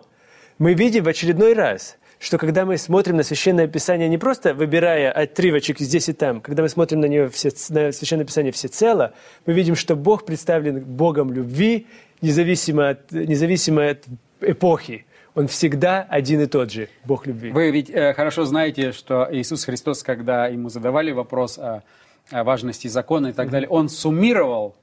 мы 0.60 0.74
видим 0.74 1.04
в 1.04 1.08
очередной 1.08 1.54
раз, 1.54 1.96
что 2.18 2.36
когда 2.36 2.66
мы 2.66 2.76
смотрим 2.76 3.16
на 3.16 3.22
Священное 3.22 3.66
Писание, 3.66 4.10
не 4.10 4.18
просто 4.18 4.52
выбирая 4.52 5.10
отрывочек 5.10 5.78
здесь 5.80 6.10
и 6.10 6.12
там, 6.12 6.42
когда 6.42 6.62
мы 6.62 6.68
смотрим 6.68 7.00
на, 7.00 7.06
него 7.06 7.30
все, 7.30 7.48
на 7.70 7.90
Священное 7.92 8.26
Писание 8.26 8.52
всецело, 8.52 9.14
мы 9.46 9.54
видим, 9.54 9.74
что 9.74 9.96
Бог 9.96 10.26
представлен 10.26 10.80
Богом 10.84 11.32
любви, 11.32 11.86
независимо 12.20 12.90
от, 12.90 13.10
независимо 13.10 13.88
от 13.88 14.04
эпохи. 14.42 15.06
Он 15.34 15.48
всегда 15.48 16.02
один 16.02 16.42
и 16.42 16.46
тот 16.46 16.70
же, 16.70 16.90
Бог 17.06 17.26
любви. 17.26 17.52
Вы 17.52 17.70
ведь 17.70 17.88
э, 17.88 18.12
хорошо 18.12 18.44
знаете, 18.44 18.92
что 18.92 19.26
Иисус 19.32 19.64
Христос, 19.64 20.02
когда 20.02 20.46
ему 20.46 20.68
задавали 20.68 21.10
вопрос 21.10 21.58
о, 21.58 21.82
о 22.30 22.44
важности 22.44 22.86
закона 22.86 23.28
и 23.28 23.32
так 23.32 23.46
mm-hmm. 23.46 23.50
далее, 23.50 23.68
он 23.70 23.88
суммировал 23.88 24.76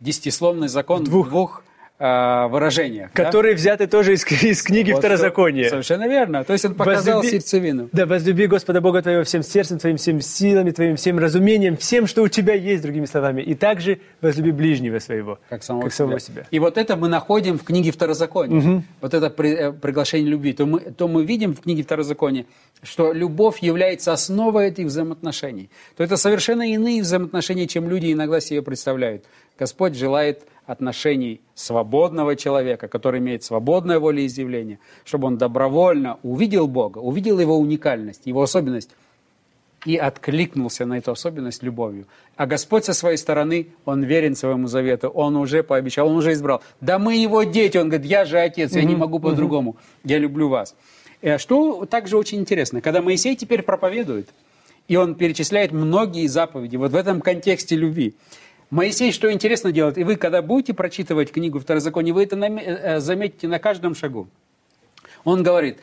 десятисловный 0.00 0.68
закон 0.68 1.04
двух, 1.04 1.28
двух 1.28 1.64
э, 1.98 2.46
выражениях. 2.48 3.12
Которые 3.12 3.54
да? 3.54 3.58
взяты 3.58 3.86
тоже 3.86 4.14
из, 4.14 4.24
из 4.42 4.62
книги 4.62 4.92
вот 4.92 5.00
Второзакония. 5.00 5.68
Совершенно 5.68 6.08
верно. 6.08 6.44
То 6.44 6.52
есть 6.52 6.64
он 6.64 6.74
показал 6.74 7.16
возлюби, 7.16 7.38
сердцевину. 7.38 7.88
Да, 7.92 8.06
возлюби 8.06 8.46
Господа 8.46 8.80
Бога 8.80 9.02
твоего 9.02 9.24
всем 9.24 9.42
сердцем 9.42 9.78
твоим, 9.78 9.96
всем 9.96 10.20
силами 10.20 10.70
твоим, 10.70 10.96
всем 10.96 11.18
разумением, 11.18 11.76
всем, 11.76 12.06
что 12.06 12.22
у 12.22 12.28
тебя 12.28 12.54
есть, 12.54 12.82
другими 12.82 13.06
словами. 13.06 13.42
И 13.42 13.54
также 13.54 14.00
возлюби 14.20 14.52
ближнего 14.52 14.98
своего, 14.98 15.38
как 15.48 15.62
самого, 15.62 15.84
как 15.84 15.92
самого 15.92 16.20
себя. 16.20 16.34
себя. 16.34 16.46
И 16.50 16.58
вот 16.58 16.78
это 16.78 16.96
мы 16.96 17.08
находим 17.08 17.58
в 17.58 17.64
книге 17.64 17.90
Второзакония. 17.90 18.58
Угу. 18.58 18.82
Вот 19.00 19.14
это 19.14 19.30
при, 19.30 19.50
э, 19.52 19.72
приглашение 19.72 20.30
любви. 20.30 20.52
То 20.52 20.66
мы, 20.66 20.80
то 20.80 21.08
мы 21.08 21.24
видим 21.24 21.54
в 21.54 21.60
книге 21.60 21.82
Второзакония, 21.82 22.46
что 22.82 23.12
любовь 23.12 23.58
является 23.60 24.12
основой 24.12 24.68
этих 24.68 24.86
взаимоотношений. 24.86 25.70
То 25.96 26.04
это 26.04 26.16
совершенно 26.16 26.62
иные 26.62 27.02
взаимоотношения, 27.02 27.66
чем 27.66 27.88
люди 27.88 28.12
иногда 28.12 28.40
себе 28.40 28.62
представляют. 28.62 29.24
Господь 29.58 29.94
желает 29.94 30.46
отношений 30.66 31.40
свободного 31.54 32.36
человека, 32.36 32.88
который 32.88 33.20
имеет 33.20 33.42
свободное 33.42 33.98
волеизъявление, 33.98 34.78
чтобы 35.04 35.26
он 35.26 35.38
добровольно 35.38 36.18
увидел 36.22 36.68
Бога, 36.68 36.98
увидел 36.98 37.38
его 37.40 37.58
уникальность, 37.58 38.22
его 38.26 38.42
особенность 38.42 38.90
и 39.86 39.96
откликнулся 39.96 40.84
на 40.86 40.98
эту 40.98 41.12
особенность 41.12 41.62
любовью. 41.62 42.06
А 42.36 42.46
Господь 42.46 42.84
со 42.84 42.92
своей 42.92 43.16
стороны, 43.16 43.68
Он 43.84 44.02
верен 44.02 44.34
своему 44.34 44.66
завету, 44.66 45.08
Он 45.08 45.36
уже 45.36 45.62
пообещал, 45.62 46.08
Он 46.08 46.16
уже 46.16 46.32
избрал. 46.32 46.62
Да 46.80 46.98
мы 46.98 47.16
Его 47.16 47.44
дети, 47.44 47.78
Он 47.78 47.88
говорит, 47.88 48.06
я 48.06 48.24
же 48.24 48.38
Отец, 48.38 48.72
я 48.72 48.82
не 48.82 48.96
могу 48.96 49.20
по-другому, 49.20 49.76
я 50.04 50.18
люблю 50.18 50.48
вас. 50.48 50.74
Э, 51.22 51.38
что 51.38 51.86
также 51.86 52.16
очень 52.16 52.38
интересно, 52.38 52.80
когда 52.80 53.02
Моисей 53.02 53.36
теперь 53.36 53.62
проповедует, 53.62 54.28
и 54.88 54.96
он 54.96 55.14
перечисляет 55.14 55.70
многие 55.70 56.26
заповеди 56.26 56.76
вот 56.76 56.92
в 56.92 56.96
этом 56.96 57.20
контексте 57.20 57.76
любви. 57.76 58.14
Моисей, 58.70 59.12
что 59.12 59.32
интересно 59.32 59.72
делает, 59.72 59.96
и 59.96 60.04
вы, 60.04 60.16
когда 60.16 60.42
будете 60.42 60.74
прочитывать 60.74 61.32
книгу 61.32 61.58
Второзакония, 61.58 62.12
вы 62.12 62.24
это 62.24 62.36
э, 62.36 63.00
заметите 63.00 63.48
на 63.48 63.58
каждом 63.58 63.94
шагу. 63.94 64.28
Он 65.24 65.42
говорит, 65.42 65.78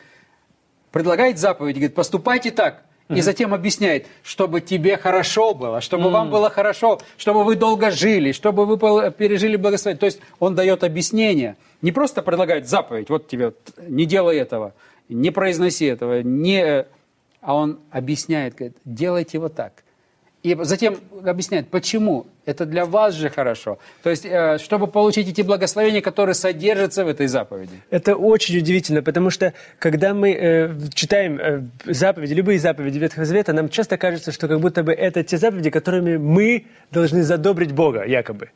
предлагает 0.92 1.38
заповедь, 1.38 1.76
говорит, 1.76 1.94
поступайте 1.94 2.50
так. 2.50 2.82
И 3.08 3.20
затем 3.20 3.54
объясняет, 3.54 4.06
чтобы 4.24 4.60
тебе 4.60 4.96
хорошо 4.96 5.54
было, 5.54 5.80
чтобы 5.80 6.10
вам 6.10 6.28
было 6.28 6.50
хорошо, 6.50 7.00
чтобы 7.16 7.44
вы 7.44 7.54
долго 7.54 7.92
жили, 7.92 8.32
чтобы 8.32 8.66
вы 8.66 8.76
пережили 9.12 9.54
благословение. 9.54 10.00
То 10.00 10.06
есть 10.06 10.18
он 10.40 10.56
дает 10.56 10.82
объяснение. 10.82 11.56
Не 11.82 11.92
просто 11.92 12.22
предлагает 12.22 12.68
заповедь, 12.68 13.08
вот 13.08 13.28
тебе, 13.28 13.52
не 13.86 14.06
делай 14.06 14.38
этого, 14.38 14.74
не 15.08 15.30
произноси 15.30 15.84
этого, 15.84 16.22
не... 16.22 16.84
а 17.40 17.54
он 17.54 17.78
объясняет, 17.92 18.56
говорит, 18.56 18.76
делайте 18.84 19.38
вот 19.38 19.54
так. 19.54 19.84
И 20.46 20.56
затем 20.62 20.98
объясняет, 21.24 21.70
почему. 21.70 22.26
Это 22.44 22.66
для 22.66 22.84
вас 22.84 23.14
же 23.14 23.30
хорошо. 23.30 23.78
То 24.04 24.10
есть, 24.10 24.24
э, 24.24 24.58
чтобы 24.58 24.86
получить 24.86 25.28
эти 25.28 25.42
благословения, 25.42 26.00
которые 26.00 26.36
содержатся 26.36 27.04
в 27.04 27.08
этой 27.08 27.26
заповеди. 27.26 27.72
Это 27.90 28.14
очень 28.14 28.56
удивительно, 28.56 29.02
потому 29.02 29.30
что, 29.30 29.54
когда 29.80 30.14
мы 30.14 30.30
э, 30.30 30.74
читаем 30.94 31.40
э, 31.40 31.62
заповеди, 31.86 32.34
любые 32.34 32.60
заповеди 32.60 32.98
Ветхого 32.98 33.24
Завета, 33.26 33.52
нам 33.52 33.68
часто 33.68 33.96
кажется, 33.96 34.30
что 34.30 34.46
как 34.46 34.60
будто 34.60 34.84
бы 34.84 34.92
это 34.92 35.24
те 35.24 35.36
заповеди, 35.36 35.70
которыми 35.70 36.16
мы 36.16 36.66
должны 36.92 37.24
задобрить 37.24 37.72
Бога, 37.72 38.04
якобы. 38.04 38.50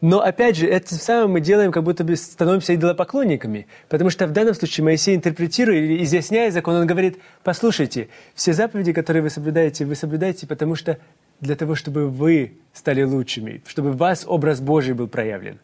Но 0.00 0.20
опять 0.20 0.56
же, 0.56 0.66
это 0.66 0.94
самое 0.94 1.26
мы 1.26 1.40
делаем, 1.40 1.72
как 1.72 1.82
будто 1.82 2.04
бы 2.04 2.14
становимся 2.14 2.74
идолопоклонниками. 2.74 3.66
Потому 3.88 4.10
что 4.10 4.26
в 4.28 4.32
данном 4.32 4.54
случае 4.54 4.84
Моисей 4.84 5.16
интерпретируя 5.16 5.76
или 5.76 6.04
изъясняя 6.04 6.50
закон, 6.52 6.76
он 6.76 6.86
говорит, 6.86 7.18
послушайте, 7.42 8.08
все 8.34 8.52
заповеди, 8.52 8.92
которые 8.92 9.22
вы 9.24 9.30
соблюдаете, 9.30 9.84
вы 9.84 9.96
соблюдаете, 9.96 10.46
потому 10.46 10.76
что 10.76 10.98
для 11.40 11.56
того, 11.56 11.74
чтобы 11.74 12.08
вы 12.08 12.54
стали 12.72 13.02
лучшими, 13.02 13.62
чтобы 13.66 13.92
в 13.92 13.96
вас 13.96 14.24
образ 14.26 14.60
Божий 14.60 14.94
был 14.94 15.08
проявлен 15.08 15.58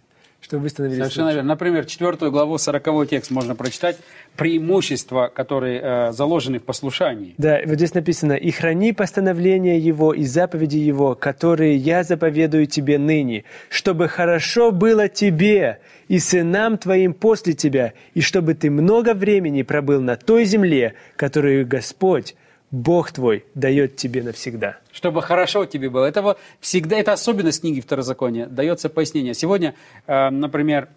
чтобы 0.45 0.65
вы 0.65 0.69
становились 0.69 0.99
Совершенно 0.99 1.33
верно. 1.33 1.49
Например, 1.49 1.87
четвертую 1.87 2.31
главу, 2.31 2.59
сороковой 2.59 3.07
текст 3.07 3.31
можно 3.31 3.55
прочитать. 3.55 3.97
Преимущества, 4.37 5.33
которые 5.35 5.81
э, 5.81 6.13
заложены 6.13 6.59
в 6.59 6.65
послушании. 6.65 7.35
Да, 7.39 7.61
вот 7.65 7.77
здесь 7.77 7.95
написано, 7.95 8.35
«И 8.35 8.51
храни 8.51 8.93
постановления 8.93 9.79
Его 9.79 10.13
и 10.13 10.25
заповеди 10.25 10.77
Его, 10.77 11.15
которые 11.15 11.77
я 11.77 12.05
заповедую 12.05 12.67
тебе 12.67 12.99
ныне, 12.99 13.45
чтобы 13.71 14.07
хорошо 14.09 14.71
было 14.71 15.09
тебе 15.09 15.81
и 16.09 16.19
сынам 16.19 16.77
твоим 16.77 17.15
после 17.15 17.55
тебя, 17.55 17.95
и 18.13 18.21
чтобы 18.21 18.53
ты 18.53 18.71
много 18.71 19.15
времени 19.15 19.63
пробыл 19.63 20.03
на 20.03 20.17
той 20.17 20.45
земле, 20.45 20.93
которую 21.17 21.67
Господь 21.67 22.35
Бог 22.75 23.13
твой 23.13 23.45
дает 23.55 23.95
тебе 23.95 24.25
навсегда. 24.25 24.79
Чтобы 24.91 25.23
хорошо 25.23 25.65
тебе 25.65 25.91
было. 25.91 26.07
Это 26.07 26.37
всегда, 26.59 26.97
это 26.97 27.13
особенность 27.13 27.61
книги 27.61 27.81
Второзакония, 27.81 28.47
дается 28.47 28.89
пояснение. 28.89 29.33
Сегодня, 29.35 29.77
э, 30.09 30.31
например, 30.31 30.89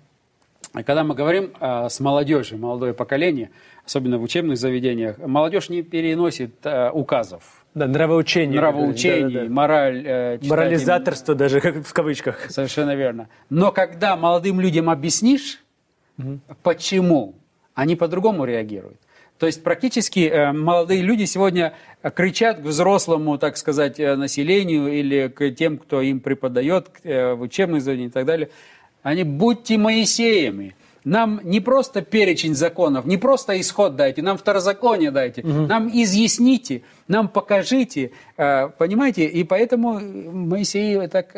когда 0.73 1.03
мы 1.03 1.13
говорим 1.13 1.51
э, 1.59 1.87
с 1.87 1.99
молодежью, 1.99 2.57
молодое 2.57 2.95
поколение, 2.95 3.51
особенно 3.85 4.17
в 4.17 4.23
учебных 4.23 4.57
заведениях, 4.57 5.19
молодежь 5.19 5.69
не 5.69 5.83
переносит 5.83 6.55
э, 6.63 6.89
указов. 6.89 7.43
Да, 7.75 7.85
нравоучение. 7.85 8.59
Нравоучение, 8.59 9.29
да, 9.29 9.39
да, 9.41 9.45
да. 9.45 9.53
мораль. 9.53 10.03
Э, 10.03 10.39
Морализаторство 10.41 11.35
даже, 11.35 11.61
как 11.61 11.85
в 11.85 11.93
кавычках. 11.93 12.49
Совершенно 12.49 12.95
верно. 12.95 13.29
Но 13.51 13.71
когда 13.71 14.15
молодым 14.15 14.59
людям 14.59 14.89
объяснишь, 14.89 15.61
угу. 16.17 16.39
почему, 16.63 17.35
они 17.75 17.95
по-другому 17.95 18.45
реагируют. 18.45 18.97
То 19.39 19.45
есть 19.45 19.63
практически 19.63 20.21
э, 20.21 20.51
молодые 20.51 21.01
люди 21.01 21.25
сегодня 21.25 21.73
кричат 22.15 22.59
к 22.59 22.63
взрослому, 22.63 23.37
так 23.37 23.57
сказать, 23.57 23.99
э, 23.99 24.15
населению 24.15 24.87
или 24.87 25.27
к 25.27 25.51
тем, 25.51 25.77
кто 25.77 26.01
им 26.01 26.19
преподает 26.19 26.89
э, 27.03 27.33
в 27.33 27.41
учебных 27.41 27.83
заведениях 27.83 28.11
и 28.11 28.13
так 28.13 28.25
далее. 28.25 28.49
Они 29.03 29.23
будьте 29.23 29.77
Моисеями. 29.77 30.75
Нам 31.03 31.39
не 31.43 31.61
просто 31.61 32.01
перечень 32.01 32.53
законов, 32.53 33.05
не 33.05 33.15
просто 33.15 33.61
исход 33.61 33.95
дайте, 33.95 34.21
нам 34.21 34.37
второзаконие 34.37 35.09
дайте, 35.09 35.39
угу. 35.41 35.65
нам 35.65 35.87
изъясните, 35.87 36.81
нам 37.07 37.29
покажите, 37.29 38.11
понимаете? 38.35 39.25
И 39.25 39.45
поэтому 39.45 40.01
Моисея 40.01 41.07
так 41.07 41.31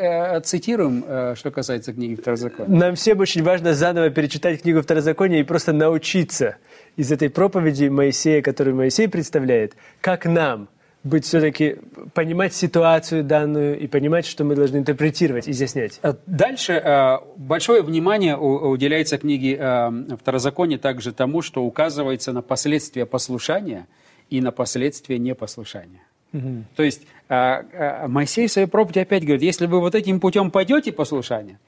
цитируем, 0.44 1.36
что 1.36 1.52
касается 1.52 1.94
книги 1.94 2.16
второзакония. 2.16 2.80
Нам 2.80 2.96
всем 2.96 3.20
очень 3.20 3.44
важно 3.44 3.76
заново 3.76 4.10
перечитать 4.10 4.64
книгу 4.64 4.82
второзакония 4.82 5.42
и 5.42 5.44
просто 5.44 5.72
научиться 5.72 6.56
из 6.96 7.12
этой 7.12 7.30
проповеди 7.30 7.86
Моисея, 7.86 8.42
которую 8.42 8.76
Моисей 8.76 9.08
представляет, 9.08 9.76
как 10.02 10.26
нам 10.26 10.70
быть 11.04 11.26
все-таки, 11.26 11.78
понимать 12.14 12.54
ситуацию 12.54 13.24
данную 13.24 13.80
и 13.80 13.88
понимать, 13.88 14.26
что 14.26 14.44
мы 14.44 14.56
должны 14.56 14.78
интерпретировать, 14.78 15.48
изъяснять. 15.48 16.00
Э, 16.04 16.14
дальше 16.26 16.74
э, 16.74 17.18
большое 17.38 17.82
внимание 17.82 18.36
уделяется 18.38 19.18
книге 19.18 19.58
э, 19.60 20.16
Второзакония 20.20 20.78
также 20.78 21.14
тому, 21.14 21.42
что 21.42 21.64
указывается 21.64 22.34
на 22.34 22.42
последствия 22.42 23.06
послушания 23.06 23.88
и 24.30 24.42
на 24.42 24.52
последствия 24.52 25.18
непослушания. 25.18 26.02
Угу. 26.34 26.64
То 26.76 26.84
есть 26.84 27.02
Моисей 27.28 28.48
в 28.48 28.52
своей 28.52 28.68
проповеди 28.68 29.00
опять 29.00 29.24
говорит, 29.24 29.42
если 29.42 29.66
вы 29.66 29.80
вот 29.80 29.96
этим 29.96 30.20
путем 30.20 30.52
пойдете 30.52 30.92
послушания, 30.92 31.60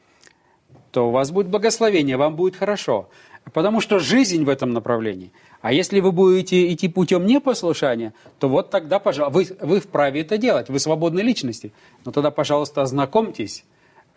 то 0.92 1.08
у 1.08 1.12
вас 1.12 1.32
будет 1.32 1.48
благословение, 1.48 2.18
вам 2.18 2.36
будет 2.36 2.56
хорошо. 2.56 3.10
Потому 3.54 3.82
что 3.82 4.00
жизнь 4.00 4.44
в 4.44 4.50
этом 4.50 4.72
направлении. 4.72 5.32
А 5.62 5.74
если 5.74 6.00
вы 6.00 6.12
будете 6.12 6.72
идти 6.72 6.88
путем 6.88 7.26
непослушания, 7.26 8.14
то 8.40 8.50
вот 8.50 8.70
тогда, 8.70 9.00
пожалуйста, 9.00 9.38
вы, 9.38 9.68
вы 9.68 9.80
вправе 9.80 10.22
это 10.22 10.38
делать, 10.38 10.70
вы 10.70 10.80
свободные 10.80 11.24
личности. 11.24 11.72
Но 12.06 12.12
тогда, 12.12 12.32
пожалуйста, 12.32 12.82
ознакомьтесь 12.82 13.64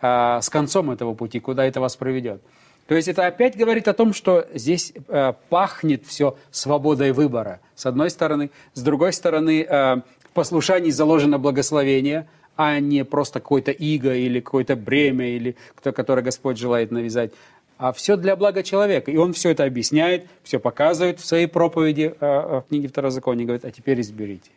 а, 0.01 0.41
с 0.41 0.49
концом 0.49 0.91
этого 0.91 1.13
пути, 1.13 1.39
куда 1.39 1.65
это 1.65 1.81
вас 1.81 1.95
проведет. 1.95 2.41
То 2.87 2.95
есть 2.95 3.07
это 3.07 3.25
опять 3.25 3.57
говорит 3.57 3.87
о 3.87 3.93
том, 3.93 4.13
что 4.13 4.45
здесь 4.53 4.93
а, 5.07 5.33
пахнет 5.49 6.05
все 6.05 6.37
свободой 6.51 7.11
выбора, 7.11 7.59
с 7.75 7.85
одной 7.85 8.09
стороны. 8.09 8.51
С 8.73 8.81
другой 8.81 9.13
стороны, 9.13 9.65
а, 9.67 10.01
в 10.23 10.29
послушании 10.33 10.91
заложено 10.91 11.39
благословение, 11.39 12.27
а 12.55 12.79
не 12.79 13.03
просто 13.03 13.39
какое-то 13.39 13.71
иго 13.71 14.13
или 14.13 14.39
какое-то 14.39 14.75
бремя, 14.75 15.27
или 15.27 15.55
кто, 15.75 15.91
которое 15.91 16.21
Господь 16.21 16.57
желает 16.57 16.91
навязать 16.91 17.31
а 17.77 17.91
все 17.91 18.15
для 18.15 18.35
блага 18.35 18.63
человека. 18.63 19.11
И 19.11 19.17
он 19.17 19.33
все 19.33 19.49
это 19.49 19.65
объясняет, 19.65 20.27
все 20.43 20.59
показывает 20.59 21.19
в 21.19 21.25
своей 21.25 21.47
проповеди 21.47 22.15
э, 22.19 22.61
в 22.61 22.65
книге 22.69 22.87
Второзакония, 22.87 23.45
говорит, 23.45 23.65
а 23.65 23.71
теперь 23.71 23.99
изберите. 23.99 24.49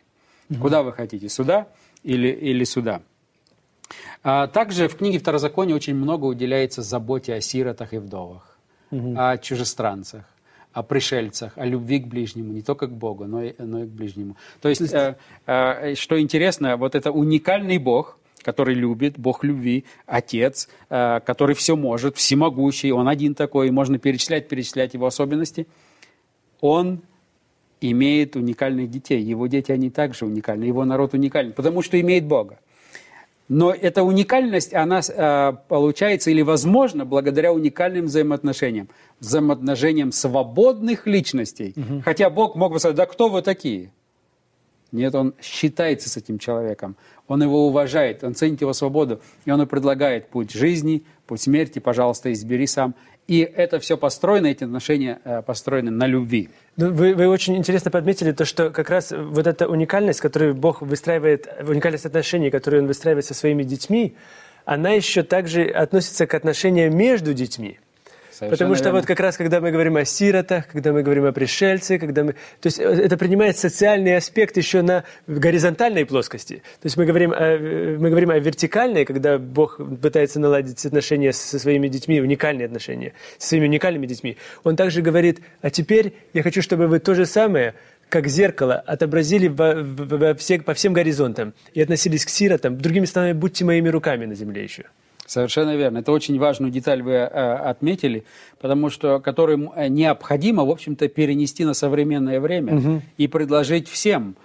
Угу. 0.49 0.59
Куда 0.61 0.83
вы 0.83 0.93
хотите, 0.93 1.27
сюда 1.27 1.67
или, 2.03 2.29
или 2.29 2.63
сюда? 2.63 3.01
А 4.23 4.47
также 4.47 4.87
в 4.87 4.95
книге 4.95 5.19
Второзакония 5.19 5.75
очень 5.75 5.95
много 5.95 6.25
уделяется 6.25 6.81
заботе 6.81 7.33
о 7.33 7.41
сиротах 7.41 7.93
и 7.93 7.97
вдовах, 7.97 8.57
угу. 8.91 9.15
о 9.17 9.37
чужестранцах 9.37 10.23
о 10.79 10.83
пришельцах, 10.83 11.57
о 11.57 11.65
любви 11.65 11.99
к 11.99 12.07
ближнему, 12.07 12.53
не 12.53 12.61
только 12.61 12.87
к 12.87 12.91
Богу, 12.91 13.25
но 13.25 13.43
и, 13.43 13.53
но 13.57 13.83
и 13.83 13.85
к 13.85 13.89
ближнему. 13.89 14.37
То 14.61 14.69
есть, 14.69 14.93
э, 14.93 15.15
э, 15.45 15.95
что 15.95 16.19
интересно, 16.19 16.77
вот 16.77 16.95
это 16.95 17.11
уникальный 17.11 17.77
Бог, 17.77 18.17
который 18.41 18.75
любит, 18.75 19.19
Бог 19.19 19.43
любви, 19.43 19.83
Отец, 20.05 20.69
э, 20.89 21.19
который 21.25 21.55
все 21.55 21.75
может, 21.75 22.15
всемогущий, 22.15 22.91
Он 22.91 23.09
один 23.09 23.35
такой, 23.35 23.71
можно 23.71 23.99
перечислять, 23.99 24.47
перечислять 24.47 24.93
Его 24.93 25.05
особенности. 25.05 25.67
Он 26.61 27.01
имеет 27.81 28.35
уникальных 28.35 28.89
детей. 28.89 29.21
Его 29.21 29.47
дети, 29.47 29.73
они 29.73 29.89
также 29.89 30.25
уникальны, 30.25 30.63
его 30.65 30.85
народ 30.85 31.13
уникален, 31.13 31.53
потому 31.53 31.81
что 31.81 31.99
имеет 31.99 32.25
Бога. 32.25 32.59
Но 33.49 33.71
эта 33.73 34.03
уникальность, 34.03 34.75
она 34.75 35.01
э, 35.01 35.53
получается 35.67 36.29
или 36.29 36.43
возможна 36.43 37.03
благодаря 37.03 37.51
уникальным 37.51 38.05
взаимоотношениям. 38.05 38.89
Взаимоотношениям 39.19 40.11
свободных 40.11 41.07
личностей. 41.07 41.73
Угу. 41.75 42.03
Хотя 42.05 42.29
Бог 42.29 42.55
мог 42.55 42.71
бы 42.71 42.79
сказать, 42.79 42.95
да 42.95 43.07
кто 43.07 43.27
вы 43.27 43.41
такие? 43.41 43.91
Нет, 44.91 45.13
он 45.15 45.33
считается 45.41 46.09
с 46.09 46.17
этим 46.17 46.39
человеком, 46.39 46.95
он 47.27 47.43
его 47.43 47.67
уважает, 47.67 48.23
он 48.23 48.33
ценит 48.33 48.61
его 48.61 48.73
свободу, 48.73 49.21
и 49.45 49.51
он 49.51 49.59
ему 49.59 49.67
предлагает 49.67 50.29
путь 50.29 50.51
жизни, 50.51 51.03
путь 51.27 51.41
смерти, 51.41 51.77
пожалуйста, 51.77 52.31
избери 52.33 52.65
сам. 52.65 52.95
И 53.29 53.41
это 53.41 53.79
все 53.79 53.95
построено, 53.95 54.47
эти 54.47 54.63
отношения 54.63 55.19
э, 55.23 55.43
построены 55.43 55.91
на 55.91 56.07
любви. 56.07 56.49
Ну, 56.77 56.91
вы, 56.91 57.13
вы 57.13 57.27
очень 57.27 57.55
интересно 57.55 57.91
подметили 57.91 58.31
то, 58.31 58.43
что 58.43 58.71
как 58.71 58.89
раз 58.89 59.11
вот 59.11 59.45
эта 59.45 59.67
уникальность, 59.67 60.19
которую 60.19 60.55
Бог 60.55 60.81
выстраивает, 60.81 61.47
уникальность 61.61 62.07
отношений, 62.07 62.49
которую 62.49 62.81
Он 62.81 62.87
выстраивает 62.87 63.25
со 63.25 63.35
своими 63.35 63.61
детьми, 63.61 64.15
она 64.65 64.89
еще 64.89 65.21
также 65.21 65.65
относится 65.65 66.25
к 66.25 66.33
отношениям 66.33 66.97
между 66.97 67.35
детьми. 67.35 67.77
Совершенно 68.39 68.57
Потому 68.57 68.75
что 68.75 68.83
верно. 68.85 68.99
вот 68.99 69.05
как 69.05 69.19
раз, 69.19 69.35
когда 69.35 69.59
мы 69.59 69.71
говорим 69.71 69.97
о 69.97 70.05
сиротах, 70.05 70.67
когда 70.67 70.93
мы 70.93 71.03
говорим 71.03 71.25
о 71.25 71.33
пришельце, 71.33 71.99
когда 71.99 72.23
мы... 72.23 72.33
То 72.61 72.67
есть 72.67 72.79
э, 72.79 72.83
это 72.83 73.17
принимает 73.17 73.57
социальный 73.57 74.15
аспект 74.15 74.55
еще 74.55 74.81
на 74.81 75.03
горизонтальной 75.27 76.05
плоскости. 76.05 76.55
То 76.55 76.85
есть 76.85 76.95
мы 76.95 77.05
говорим 77.05 77.33
о, 77.33 77.35
э, 77.35 77.97
мы 77.97 78.09
говорим 78.09 78.29
о 78.29 78.39
вертикальной, 78.39 79.03
когда 79.03 79.37
Бог 79.37 79.81
пытается 80.01 80.39
наладить 80.39 80.85
отношения 80.85 81.33
со 81.33 81.59
своими 81.59 81.89
детьми, 81.89 82.21
уникальные 82.21 82.67
отношения, 82.67 83.11
со 83.37 83.49
своими 83.49 83.65
уникальными 83.65 84.07
детьми. 84.07 84.37
Он 84.63 84.77
также 84.77 85.01
говорит, 85.01 85.41
а 85.61 85.69
теперь 85.69 86.13
я 86.33 86.41
хочу, 86.41 86.61
чтобы 86.61 86.87
вы 86.87 86.99
то 86.99 87.15
же 87.15 87.25
самое 87.25 87.73
как 88.07 88.27
зеркало, 88.27 88.75
отобразили 88.75 89.49
во, 89.49 89.75
во 89.75 90.33
все, 90.35 90.61
по 90.61 90.73
всем 90.73 90.93
горизонтам 90.93 91.53
и 91.73 91.81
относились 91.81 92.25
к 92.25 92.29
сиротам. 92.29 92.77
Другими 92.77 93.03
словами, 93.03 93.33
будьте 93.33 93.65
моими 93.65 93.89
руками 93.89 94.25
на 94.25 94.33
земле 94.33 94.63
еще. 94.63 94.85
Совершенно 95.29 95.75
верно. 95.75 95.99
Это 95.99 96.11
очень 96.11 96.39
важную 96.39 96.71
деталь 96.71 97.03
вы 97.03 97.11
э, 97.11 97.27
отметили, 97.27 98.23
потому 98.59 98.89
что 98.89 99.19
которую 99.19 99.71
необходимо, 99.89 100.65
в 100.65 100.71
общем-то, 100.71 101.07
перенести 101.07 101.65
на 101.65 101.75
современное 101.75 102.39
время 102.39 102.75
угу. 102.75 103.01
и 103.17 103.27
предложить 103.27 103.87
всем. 103.87 104.35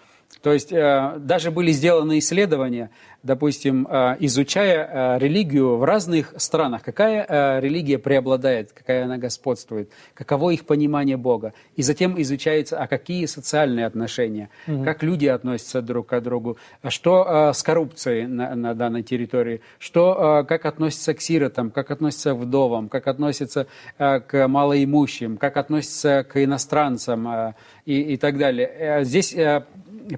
То 0.44 0.52
есть 0.52 0.72
э, 0.72 1.14
даже 1.20 1.50
были 1.50 1.72
сделаны 1.72 2.18
исследования 2.18 2.90
допустим, 3.24 3.88
э, 3.90 4.16
изучая 4.20 5.16
э, 5.16 5.18
религию 5.18 5.78
в 5.78 5.84
разных 5.84 6.34
странах, 6.36 6.82
какая 6.82 7.58
религия 7.58 7.98
преобладает, 7.98 8.72
какая 8.72 9.04
она 9.04 9.16
господствует, 9.16 9.90
каково 10.12 10.50
их 10.50 10.66
понимание 10.66 11.16
Бога. 11.16 11.54
И 11.74 11.82
затем 11.82 12.20
изучается, 12.20 12.78
а 12.78 12.86
какие 12.86 13.24
социальные 13.24 13.86
отношения, 13.86 14.50
угу. 14.68 14.84
как 14.84 15.02
люди 15.02 15.26
относятся 15.26 15.80
друг 15.80 16.08
к 16.08 16.20
другу, 16.20 16.58
что 16.88 17.52
с 17.54 17.62
коррупцией 17.62 18.26
на, 18.26 18.54
на 18.54 18.74
данной 18.74 19.02
территории, 19.02 19.62
что, 19.78 20.44
как 20.46 20.66
относятся 20.66 21.14
к 21.14 21.22
сиротам, 21.22 21.70
как 21.70 21.90
относятся 21.90 22.34
к 22.34 22.36
вдовам, 22.36 22.90
как 22.90 23.06
относятся 23.06 23.66
к 23.96 24.48
малоимущим, 24.48 25.38
как 25.38 25.56
относятся 25.56 26.26
к 26.28 26.44
иностранцам 26.44 27.54
и, 27.86 28.00
и 28.00 28.16
так 28.18 28.36
далее. 28.36 29.04
Здесь 29.04 29.34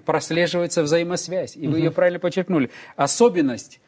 прослеживается 0.04 0.82
взаимосвязь, 0.82 1.56
и 1.56 1.66
вы 1.66 1.78
ее 1.78 1.90
правильно 1.90 2.18
подчеркнули. 2.18 2.70
Особенность 2.96 3.80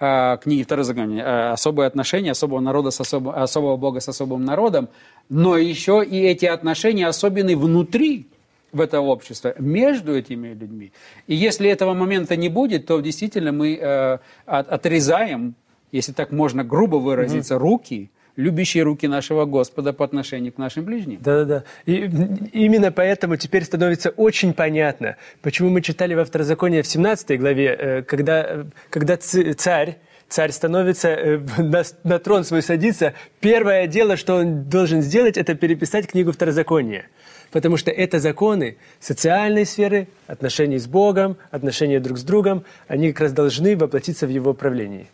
э, 0.00 0.38
книги 0.42 0.62
Второзакония, 0.62 1.24
э, 1.24 1.50
особые 1.52 1.86
отношения 1.86 2.32
особого 2.32 2.60
народа 2.60 2.90
с 2.90 3.00
особо, 3.00 3.40
особого 3.40 3.76
Бога 3.76 4.00
с 4.00 4.08
особым 4.08 4.44
народом, 4.44 4.88
но 5.28 5.56
еще 5.56 6.04
и 6.04 6.20
эти 6.20 6.46
отношения 6.46 7.06
особенны 7.06 7.56
внутри 7.56 8.26
в 8.72 8.80
этого 8.80 9.06
общества, 9.06 9.54
между 9.58 10.16
этими 10.16 10.48
людьми. 10.48 10.92
И 11.26 11.34
если 11.34 11.70
этого 11.70 11.94
момента 11.94 12.36
не 12.36 12.48
будет, 12.48 12.86
то 12.86 13.00
действительно 13.00 13.52
мы 13.52 13.76
э, 13.76 14.18
от, 14.46 14.68
отрезаем, 14.68 15.54
если 15.90 16.12
так 16.12 16.32
можно 16.32 16.64
грубо 16.64 16.96
выразиться, 16.96 17.54
mm 17.54 17.58
руки 17.58 18.10
любящие 18.38 18.84
руки 18.84 19.08
нашего 19.08 19.44
Господа 19.44 19.92
по 19.92 20.04
отношению 20.04 20.52
к 20.52 20.58
нашим 20.58 20.84
ближним. 20.84 21.18
Да-да-да. 21.20 21.64
И 21.86 22.08
именно 22.52 22.92
поэтому 22.92 23.36
теперь 23.36 23.64
становится 23.64 24.10
очень 24.10 24.54
понятно, 24.54 25.16
почему 25.42 25.70
мы 25.70 25.82
читали 25.82 26.14
во 26.14 26.24
Второзаконии 26.24 26.80
в 26.80 26.86
17 26.86 27.38
главе, 27.38 27.76
э, 27.78 28.02
когда, 28.02 28.64
когда 28.90 29.16
царь, 29.16 29.98
царь 30.28 30.52
становится, 30.52 31.08
э, 31.08 31.38
на, 31.58 31.82
на 32.04 32.18
трон 32.20 32.44
свой 32.44 32.62
садится, 32.62 33.14
первое 33.40 33.88
дело, 33.88 34.16
что 34.16 34.36
он 34.36 34.62
должен 34.64 35.02
сделать, 35.02 35.36
это 35.36 35.56
переписать 35.56 36.06
книгу 36.06 36.30
Второзакония. 36.30 37.06
Потому 37.50 37.76
что 37.76 37.90
это 37.90 38.20
законы 38.20 38.76
социальной 39.00 39.66
сферы, 39.66 40.06
отношений 40.28 40.78
с 40.78 40.86
Богом, 40.86 41.38
отношения 41.50 41.98
друг 41.98 42.18
с 42.18 42.22
другом, 42.22 42.64
они 42.86 43.12
как 43.12 43.22
раз 43.22 43.32
должны 43.32 43.76
воплотиться 43.76 44.28
в 44.28 44.30
его 44.30 44.54
правлении. 44.54 45.08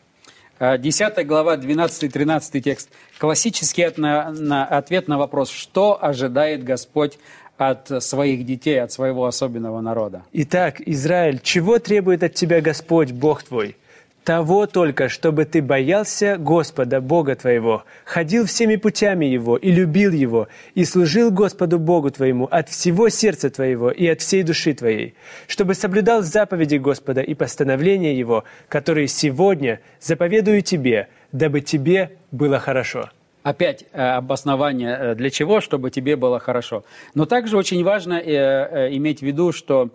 10 0.61 1.19
э, 1.19 1.25
глава, 1.25 1.57
12-13 1.57 2.61
текст. 2.61 2.89
Классический 3.19 3.83
ответ 3.83 5.09
на 5.09 5.19
вопрос, 5.19 5.51
что 5.51 5.99
ожидает 6.03 6.65
Господь 6.65 7.19
от 7.57 8.03
своих 8.03 8.45
детей, 8.45 8.83
от 8.83 8.93
своего 8.93 9.27
особенного 9.27 9.81
народа. 9.81 10.23
Итак, 10.33 10.81
Израиль, 10.87 11.41
чего 11.43 11.79
требует 11.79 12.23
от 12.23 12.35
тебя 12.35 12.61
Господь, 12.61 13.13
Бог 13.13 13.43
твой? 13.43 13.77
Того 14.25 14.67
только, 14.67 15.09
чтобы 15.09 15.45
ты 15.45 15.63
боялся 15.63 16.37
Господа, 16.39 17.01
Бога 17.01 17.37
твоего, 17.37 17.85
ходил 18.05 18.47
всеми 18.47 18.77
путями 18.77 19.27
Его 19.27 19.57
и 19.57 19.71
любил 19.71 20.11
Его, 20.13 20.49
и 20.75 20.85
служил 20.85 21.31
Господу 21.31 21.79
Богу 21.79 22.11
твоему 22.11 22.47
от 22.47 22.71
всего 22.71 23.11
сердца 23.11 23.51
твоего 23.51 23.91
и 23.91 24.07
от 24.07 24.23
всей 24.23 24.43
души 24.43 24.73
твоей, 24.75 25.15
чтобы 25.47 25.75
соблюдал 25.75 26.23
заповеди 26.23 26.77
Господа 26.77 27.21
и 27.21 27.35
постановления 27.35 28.19
Его, 28.19 28.45
которые 28.69 29.09
сегодня 29.09 29.81
заповедую 30.01 30.63
тебе, 30.63 31.09
дабы 31.33 31.61
тебе 31.61 32.17
было 32.31 32.59
хорошо». 32.59 33.11
Опять 33.43 33.85
э, 33.93 34.01
обоснование 34.01 34.97
э, 34.99 35.15
для 35.17 35.29
чего, 35.29 35.61
чтобы 35.61 35.91
тебе 35.91 36.17
было 36.17 36.39
хорошо. 36.39 36.83
Но 37.15 37.27
также 37.27 37.59
очень 37.59 37.85
важно 37.85 38.15
э, 38.15 38.89
иметь 38.97 39.19
в 39.19 39.23
виду, 39.23 39.53
что 39.53 39.91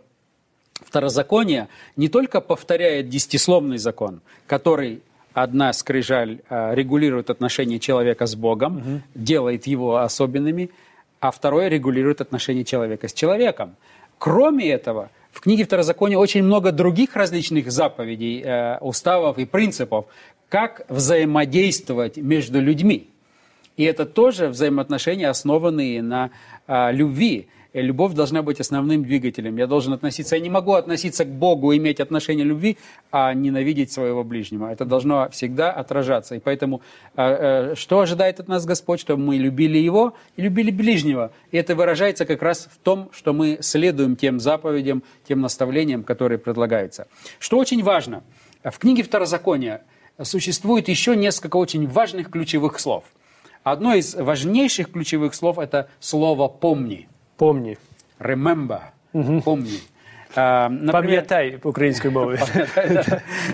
Второзаконие 0.79 1.67
не 1.95 2.07
только 2.07 2.41
повторяет 2.41 3.09
десятисловный 3.09 3.77
закон, 3.77 4.21
который 4.47 5.01
одна 5.33 5.73
скрижаль 5.73 6.39
э, 6.49 6.75
регулирует 6.75 7.29
отношения 7.29 7.79
человека 7.79 8.25
с 8.25 8.35
Богом, 8.35 8.77
угу. 8.77 9.01
делает 9.15 9.67
его 9.67 9.97
особенными, 9.97 10.69
а 11.19 11.31
второе 11.31 11.67
регулирует 11.67 12.21
отношения 12.21 12.63
человека 12.63 13.07
с 13.07 13.13
человеком. 13.13 13.75
Кроме 14.17 14.69
этого, 14.69 15.09
в 15.31 15.41
книге 15.41 15.65
Второзакония 15.65 16.17
очень 16.17 16.43
много 16.43 16.71
других 16.71 17.15
различных 17.15 17.71
заповедей, 17.71 18.41
э, 18.43 18.77
уставов 18.79 19.37
и 19.37 19.45
принципов, 19.45 20.05
как 20.49 20.85
взаимодействовать 20.89 22.17
между 22.17 22.59
людьми. 22.59 23.07
И 23.77 23.83
это 23.83 24.05
тоже 24.05 24.47
взаимоотношения, 24.47 25.29
основанные 25.29 26.01
на 26.01 26.31
э, 26.67 26.91
любви. 26.91 27.47
Э, 27.73 27.82
любовь 27.82 28.13
должна 28.13 28.41
быть 28.41 28.60
основным 28.60 29.03
двигателем. 29.03 29.58
Я 29.58 29.67
должен 29.67 29.93
относиться, 29.93 30.36
я 30.36 30.41
не 30.41 30.49
могу 30.49 30.73
относиться 30.73 31.25
к 31.25 31.29
Богу, 31.29 31.75
иметь 31.75 31.99
отношение 31.99 32.45
любви, 32.45 32.77
а 33.12 33.34
ненавидеть 33.34 33.91
своего 33.91 34.23
ближнего. 34.23 34.71
Это 34.71 34.86
должно 34.86 35.29
всегда 35.29 35.71
отражаться. 35.71 36.36
И 36.36 36.39
поэтому 36.39 36.82
э, 37.15 37.71
э, 37.71 37.75
что 37.75 37.99
ожидает 37.99 38.39
от 38.39 38.47
нас 38.47 38.65
Господь? 38.65 38.99
Чтобы 38.99 39.23
мы 39.23 39.38
любили 39.38 39.77
Его 39.77 40.15
и 40.36 40.41
любили 40.41 40.71
ближнего. 40.71 41.32
И 41.51 41.58
это 41.58 41.75
выражается 41.75 42.25
как 42.25 42.41
раз 42.41 42.69
в 42.71 42.77
том, 42.79 43.10
что 43.13 43.34
мы 43.34 43.60
следуем 43.62 44.15
тем 44.15 44.39
заповедям, 44.39 45.03
тем 45.27 45.41
наставлениям, 45.41 46.03
которые 46.03 46.39
предлагаются. 46.39 47.08
Что 47.39 47.58
очень 47.58 47.84
важно, 47.84 48.23
в 48.63 48.77
книге 48.79 49.03
Второзакония 49.03 49.84
существует 50.21 50.89
еще 50.89 51.15
несколько 51.15 51.58
очень 51.58 51.88
важных 51.88 52.29
ключевых 52.29 52.79
слов. 52.79 53.03
Одно 53.63 53.93
из 53.93 54.15
важнейших 54.15 54.91
ключевых 54.91 55.36
слов– 55.36 55.58
это 55.60 55.89
слово 55.99 56.47
«помни». 56.47 57.08
Помни. 57.39 57.78
Remember. 58.19 58.82
Угу. 59.13 59.41
Помни. 59.41 59.80
А, 60.36 60.69
например, 60.69 60.91
Пам'ятай 60.91 61.60
українською 61.63 62.12
мовою. 62.12 62.38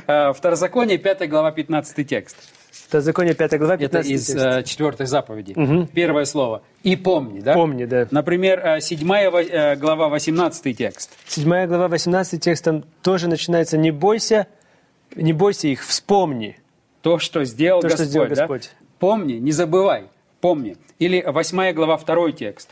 Второзаконие, 0.34 0.98
5 0.98 1.30
глава, 1.30 1.52
15 1.52 2.08
текст. 2.08 2.36
Второзаконие, 2.72 3.34
5 3.36 3.58
глава, 3.58 3.78
15 3.78 4.06
Это 4.06 4.14
из 4.14 4.26
текст. 4.26 4.46
Э, 4.46 4.64
четвертой 4.64 5.06
заповеди. 5.06 5.54
Угу. 5.56 5.88
Первое 5.94 6.26
слово. 6.26 6.62
И 6.84 6.96
помни, 6.96 7.42
да? 7.42 7.54
Помни, 7.54 7.86
да. 7.86 8.08
Например, 8.12 8.82
7 8.82 9.12
э, 9.12 9.48
э, 9.50 9.76
глава, 9.76 10.10
18 10.10 10.78
текст. 10.78 11.12
7 11.28 11.68
глава, 11.68 11.88
18 11.88 12.42
текст, 12.42 12.66
там 12.66 12.84
тоже 13.04 13.30
начинается 13.30 13.78
«Не 13.78 13.92
бойся, 13.92 14.48
не 15.16 15.34
бойся 15.34 15.68
их, 15.68 15.86
вспомни». 15.86 16.58
То, 17.02 17.20
что 17.20 17.46
сделал 17.46 17.82
То, 17.82 17.88
Господь. 17.88 18.02
Что 18.02 18.10
сделал 18.10 18.28
Господь. 18.30 18.72
Да? 18.74 18.86
Помни, 19.00 19.34
не 19.34 19.52
забывай, 19.52 20.06
помни. 20.42 20.76
Или 20.98 21.24
8 21.26 21.74
глава, 21.74 21.98
2 21.98 22.32
текст. 22.32 22.70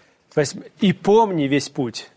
И 0.82 0.94
помни 0.94 1.44
весь 1.44 1.70
путь 1.70 2.10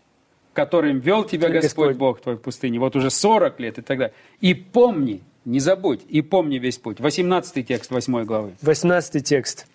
которым 0.57 0.97
вел 0.97 1.23
тебя 1.23 1.49
Господь, 1.49 1.63
Господь 1.63 1.95
Бог 1.97 2.19
твой 2.19 2.35
в 2.35 2.41
пустыне, 2.41 2.79
вот 2.79 2.95
уже 2.95 3.11
40 3.11 3.59
лет 3.59 3.77
и 3.77 3.83
так 3.83 3.99
далее. 3.99 4.13
И 4.41 4.55
помни, 4.55 5.21
не 5.45 5.59
забудь, 5.59 6.01
и 6.09 6.23
помни 6.23 6.57
весь 6.57 6.79
путь. 6.79 6.99
18 6.99 7.67
текст 7.67 7.91
8 7.91 8.25
главы. 8.25 8.53
18 8.61 9.23
текст. 9.23 9.67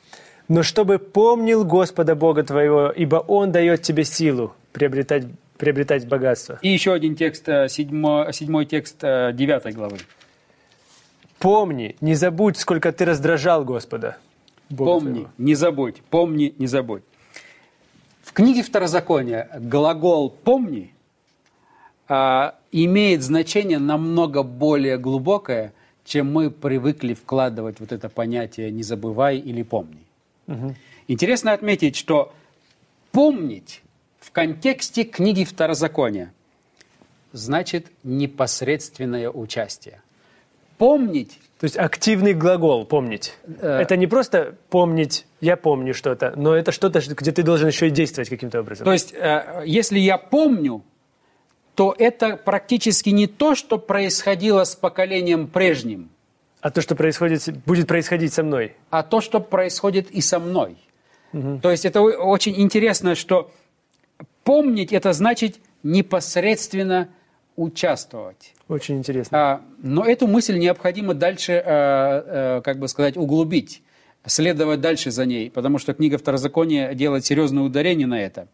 «Но 0.48 0.64
чтобы 0.64 0.98
помнил 0.98 1.64
Господа 1.64 2.16
Бога 2.16 2.42
твоего, 2.42 2.90
ибо 2.90 3.16
Он 3.28 3.52
дает 3.52 3.83
тебе 3.83 4.02
силу 4.05 4.55
приобретать, 4.72 5.24
приобретать 5.57 6.09
богатство». 6.09 6.59
И 6.62 6.68
еще 6.68 6.92
один 6.92 7.14
текст, 7.14 7.46
7, 7.46 8.33
7 8.33 8.64
текст 8.64 9.00
9 9.00 9.66
э, 9.66 9.70
главы. 9.70 9.98
«Помни, 11.38 11.94
не 12.00 12.16
забудь, 12.16 12.57
сколько 12.57 12.90
ты 12.90 13.05
раздражал 13.05 13.64
Господа». 13.64 14.16
Бога 14.68 14.90
помни, 14.90 15.12
твоего. 15.12 15.31
не 15.38 15.55
забудь, 15.55 16.02
помни, 16.11 16.55
не 16.59 16.66
забудь. 16.66 17.02
В 18.33 18.35
книге 18.35 18.62
Второзакония 18.62 19.51
глагол 19.61 20.31
«помни» 20.31 20.95
а, 22.09 22.55
имеет 22.71 23.23
значение 23.23 23.79
намного 23.79 24.42
более 24.42 24.97
глубокое, 24.97 25.75
чем 26.07 26.33
мы 26.33 26.51
привыкли 26.51 27.12
вкладывать 27.12 27.79
вот 27.79 27.92
это 27.92 28.09
понятие 28.09 28.71
«не 28.71 28.83
забывай» 28.83 29.37
или 29.37 29.62
«помни». 29.62 30.07
Угу. 30.47 30.75
Интересно 31.09 31.53
отметить, 31.53 31.95
что 31.95 32.33
«помнить» 33.11 33.83
в 34.18 34.31
контексте 34.31 35.05
книги 35.05 35.45
Второзакония 35.45 36.33
значит 37.33 37.92
непосредственное 38.03 39.29
участие. 39.29 40.01
Помнить 40.83 41.38
то 41.62 41.66
есть 41.66 41.79
активный 41.79 42.35
глагол 42.35 42.85
«помнить». 42.85 43.35
Э... 43.61 43.79
Это 43.83 43.97
не 43.97 44.09
просто 44.09 44.57
«помнить», 44.68 45.27
«я 45.40 45.57
помню 45.57 45.95
что-то», 45.95 46.33
но 46.35 46.57
это 46.57 46.73
что-то, 46.73 46.99
где 46.99 47.31
ты 47.31 47.45
должен 47.45 47.68
еще 47.68 47.87
и 47.87 47.90
действовать 47.90 48.29
каким-то 48.29 48.59
образом. 48.59 48.85
То 48.85 48.92
есть, 48.92 49.14
э, 49.14 49.62
если 49.64 50.01
я 50.01 50.18
помню, 50.18 50.83
то 51.77 51.95
это 51.97 52.37
практически 52.37 53.11
не 53.11 53.29
то, 53.29 53.55
что 53.55 53.79
происходило 53.79 54.64
с 54.64 54.75
поколением 54.75 55.47
прежним. 55.47 56.11
А 56.61 56.71
то, 56.71 56.81
что 56.81 56.97
происходит, 56.97 57.57
будет 57.64 57.87
происходить 57.87 58.33
со 58.33 58.42
мной. 58.42 58.75
А 58.90 59.05
то, 59.05 59.21
что 59.21 59.38
происходит 59.38 60.11
и 60.11 60.21
со 60.21 60.40
мной. 60.40 60.77
Угу. 61.33 61.61
То 61.62 61.71
есть 61.71 61.85
это 61.85 62.01
очень 62.01 62.61
интересно, 62.61 63.14
что 63.14 63.53
помнить 64.42 64.92
это 64.92 65.12
значит 65.12 65.61
непосредственно 65.85 67.09
участвовать. 67.62 68.55
Очень 68.68 68.98
интересно. 68.98 69.38
А, 69.38 69.61
но 69.79 70.05
эту 70.05 70.27
мысль 70.27 70.59
необходимо 70.59 71.14
дальше, 71.14 71.62
а, 71.64 71.64
а, 71.66 72.61
как 72.62 72.79
бы 72.79 72.88
сказать, 72.88 73.16
углубить, 73.16 73.83
следовать 74.27 74.81
дальше 74.81 75.11
за 75.11 75.25
ней, 75.27 75.51
потому 75.51 75.79
что 75.79 75.94
книга 75.94 76.18
Второзакония 76.18 76.94
делает 76.94 77.25
серьезное 77.25 77.62
ударение 77.62 78.07
на 78.07 78.20
это. 78.20 78.48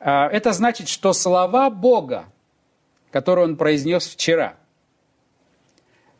А, 0.00 0.28
это 0.28 0.52
значит, 0.52 0.88
что 0.88 1.12
слова 1.12 1.70
Бога, 1.70 2.26
которые 3.10 3.46
Он 3.46 3.56
произнес 3.56 4.06
вчера, 4.06 4.54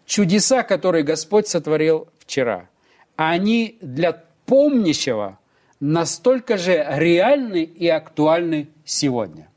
чудеса, 0.06 0.62
которые 0.62 1.04
Господь 1.04 1.46
сотворил 1.46 2.08
вчера, 2.18 2.68
они 3.16 3.78
для 3.80 4.24
помнящего 4.46 5.38
настолько 5.80 6.56
же 6.56 6.84
реальны 6.90 7.62
и 7.62 7.88
актуальны 7.88 8.68
сегодня. 8.84 9.48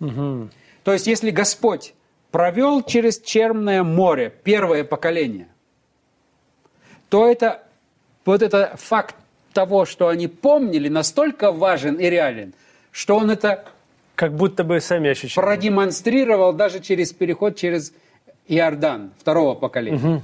Угу. 0.00 0.48
То 0.84 0.92
есть, 0.92 1.06
если 1.06 1.30
Господь 1.30 1.94
провел 2.30 2.82
через 2.82 3.20
Черное 3.20 3.82
море 3.82 4.32
первое 4.44 4.84
поколение, 4.84 5.48
то 7.08 7.28
это 7.28 7.62
вот 8.24 8.42
это 8.42 8.74
факт 8.76 9.16
того, 9.52 9.84
что 9.84 10.08
они 10.08 10.28
помнили, 10.28 10.88
настолько 10.88 11.52
важен 11.52 11.96
и 11.96 12.10
реален, 12.10 12.54
что 12.90 13.16
он 13.16 13.30
это 13.30 13.64
как 14.14 14.34
будто 14.34 14.64
бы 14.64 14.80
сами 14.80 15.10
ощущали. 15.10 15.44
продемонстрировал 15.44 16.52
даже 16.52 16.80
через 16.80 17.12
переход 17.12 17.56
через 17.56 17.92
Иордан 18.46 19.12
второго 19.18 19.54
поколения. 19.54 19.96
Угу. 19.96 20.22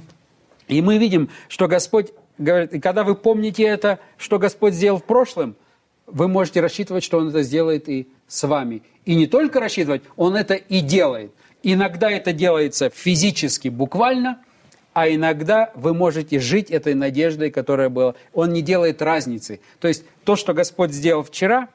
И 0.67 0.81
мы 0.81 0.97
видим, 0.97 1.29
что 1.47 1.67
Господь 1.67 2.11
говорит, 2.37 2.73
и 2.73 2.79
когда 2.79 3.03
вы 3.03 3.15
помните 3.15 3.63
это, 3.63 3.99
что 4.17 4.39
Господь 4.39 4.73
сделал 4.73 4.99
в 4.99 5.03
прошлом, 5.03 5.55
вы 6.07 6.27
можете 6.27 6.61
рассчитывать, 6.61 7.03
что 7.03 7.17
Он 7.17 7.29
это 7.29 7.43
сделает 7.43 7.89
и 7.89 8.07
с 8.27 8.47
вами. 8.47 8.83
И 9.05 9.15
не 9.15 9.27
только 9.27 9.59
рассчитывать, 9.59 10.03
Он 10.15 10.35
это 10.35 10.55
и 10.55 10.81
делает. 10.81 11.31
Иногда 11.63 12.09
это 12.09 12.33
делается 12.33 12.89
физически, 12.89 13.67
буквально, 13.67 14.41
а 14.93 15.09
иногда 15.09 15.71
вы 15.75 15.93
можете 15.93 16.39
жить 16.39 16.69
этой 16.69 16.95
надеждой, 16.95 17.51
которая 17.51 17.89
была. 17.89 18.15
Он 18.33 18.51
не 18.51 18.61
делает 18.61 19.01
разницы. 19.01 19.61
То 19.79 19.87
есть 19.87 20.03
то, 20.25 20.35
что 20.35 20.53
Господь 20.53 20.91
сделал 20.91 21.23
вчера, 21.23 21.69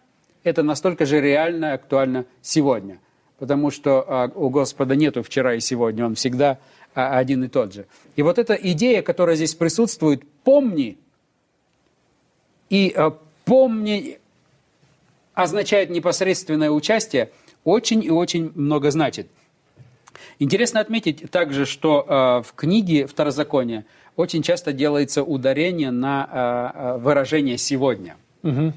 это 0.44 0.62
настолько 0.62 1.06
же 1.06 1.20
реально 1.20 1.66
и 1.66 1.74
актуально 1.74 2.26
сегодня. 2.42 2.98
Потому 3.38 3.70
что 3.70 4.04
а, 4.06 4.30
у 4.34 4.48
Господа 4.50 4.96
нету 4.96 5.22
вчера 5.22 5.54
и 5.54 5.60
сегодня, 5.60 6.06
Он 6.06 6.14
всегда 6.14 6.58
а, 6.94 7.18
один 7.18 7.44
и 7.44 7.48
тот 7.48 7.72
же. 7.72 7.86
И 8.16 8.22
вот 8.22 8.38
эта 8.38 8.54
идея, 8.54 9.02
которая 9.02 9.36
здесь 9.36 9.54
присутствует, 9.54 10.22
помни, 10.44 10.98
и 12.70 12.92
а, 12.96 13.16
помни 13.46 14.18
означает 15.32 15.88
непосредственное 15.88 16.70
участие, 16.70 17.30
очень 17.64 18.04
и 18.04 18.10
очень 18.10 18.52
много 18.54 18.90
значит. 18.90 19.28
Интересно 20.38 20.80
отметить 20.80 21.30
также, 21.30 21.64
что 21.64 22.04
э, 22.06 22.46
в 22.46 22.52
книге 22.54 23.06
Второзакония 23.06 23.86
очень 24.16 24.42
часто 24.42 24.72
делается 24.72 25.22
ударение 25.22 25.90
на 25.90 26.28
э, 26.96 26.98
выражение 26.98 27.56
«сегодня». 27.56 28.16
Угу. 28.42 28.72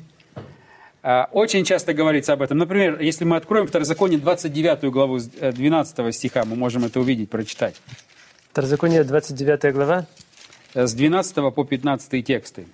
Э, 1.04 1.24
очень 1.32 1.66
часто 1.66 1.94
говорится 1.94 2.34
об 2.34 2.42
этом. 2.42 2.58
Например, 2.58 3.00
если 3.02 3.26
мы 3.26 3.36
откроем 3.36 3.68
Второзаконие 3.68 4.20
29 4.20 4.92
главу 4.92 5.20
12 5.20 6.16
стиха, 6.16 6.46
мы 6.46 6.56
можем 6.56 6.86
это 6.86 7.00
увидеть, 7.00 7.30
прочитать. 7.30 7.76
Второзаконие 8.52 9.04
29 9.04 9.74
глава. 9.74 10.06
С 10.74 10.94
12 10.94 11.54
по 11.54 11.64
15 11.64 12.26
тексты 12.26 12.68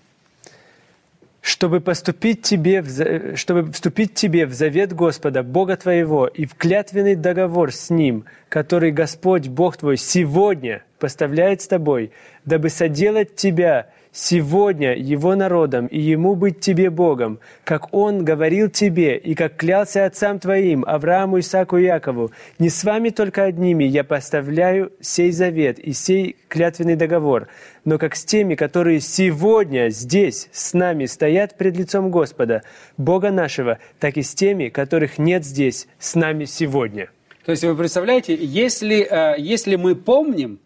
чтобы, 1.45 1.79
поступить 1.79 2.41
тебе 2.41 2.81
в, 2.81 3.37
чтобы 3.37 3.71
вступить 3.71 4.15
тебе 4.15 4.47
в 4.47 4.53
завет 4.53 4.93
Господа, 4.93 5.43
Бога 5.43 5.77
твоего, 5.77 6.25
и 6.25 6.47
в 6.47 6.55
клятвенный 6.55 7.13
договор 7.13 7.71
с 7.71 7.91
Ним, 7.91 8.25
который 8.49 8.89
Господь, 8.89 9.47
Бог 9.47 9.77
твой, 9.77 9.97
сегодня 9.97 10.83
поставляет 10.97 11.61
с 11.61 11.67
тобой, 11.67 12.11
дабы 12.45 12.69
соделать 12.69 13.35
тебя 13.35 13.89
сегодня 14.15 14.95
его 14.95 15.35
народом 15.35 15.87
и 15.87 15.99
ему 15.99 16.35
быть 16.35 16.61
тебе 16.61 16.89
Богом, 16.89 17.39
как 17.65 17.93
он 17.93 18.23
говорил 18.23 18.69
тебе 18.69 19.17
и 19.17 19.35
как 19.35 19.57
клялся 19.57 20.05
отцам 20.05 20.39
твоим, 20.39 20.85
Аврааму, 20.87 21.39
Исааку 21.39 21.77
и 21.77 21.83
Якову. 21.83 22.31
Не 22.57 22.69
с 22.69 22.83
вами 22.85 23.09
только 23.09 23.43
одними 23.43 23.83
я 23.83 24.05
поставляю 24.05 24.93
сей 25.01 25.31
завет 25.31 25.79
и 25.79 25.91
сей 25.91 26.37
клятвенный 26.47 26.95
договор, 26.95 27.49
но 27.83 27.97
как 27.97 28.15
с 28.15 28.23
теми, 28.23 28.55
которые 28.55 29.01
сегодня 29.01 29.89
здесь 29.89 30.47
с 30.53 30.73
нами 30.73 31.05
стоят 31.05 31.57
пред 31.57 31.75
лицом 31.75 32.09
Господа, 32.09 32.63
Бога 32.97 33.31
нашего, 33.31 33.79
так 33.99 34.15
и 34.15 34.21
с 34.21 34.33
теми, 34.33 34.69
которых 34.69 35.17
нет 35.17 35.43
здесь 35.43 35.87
с 35.99 36.15
нами 36.15 36.45
сегодня. 36.45 37.09
То 37.43 37.51
есть 37.51 37.65
вы 37.65 37.75
представляете, 37.75 38.33
если, 38.33 39.05
э, 39.07 39.35
если 39.37 39.75
мы 39.75 39.95
помним, 39.95 40.59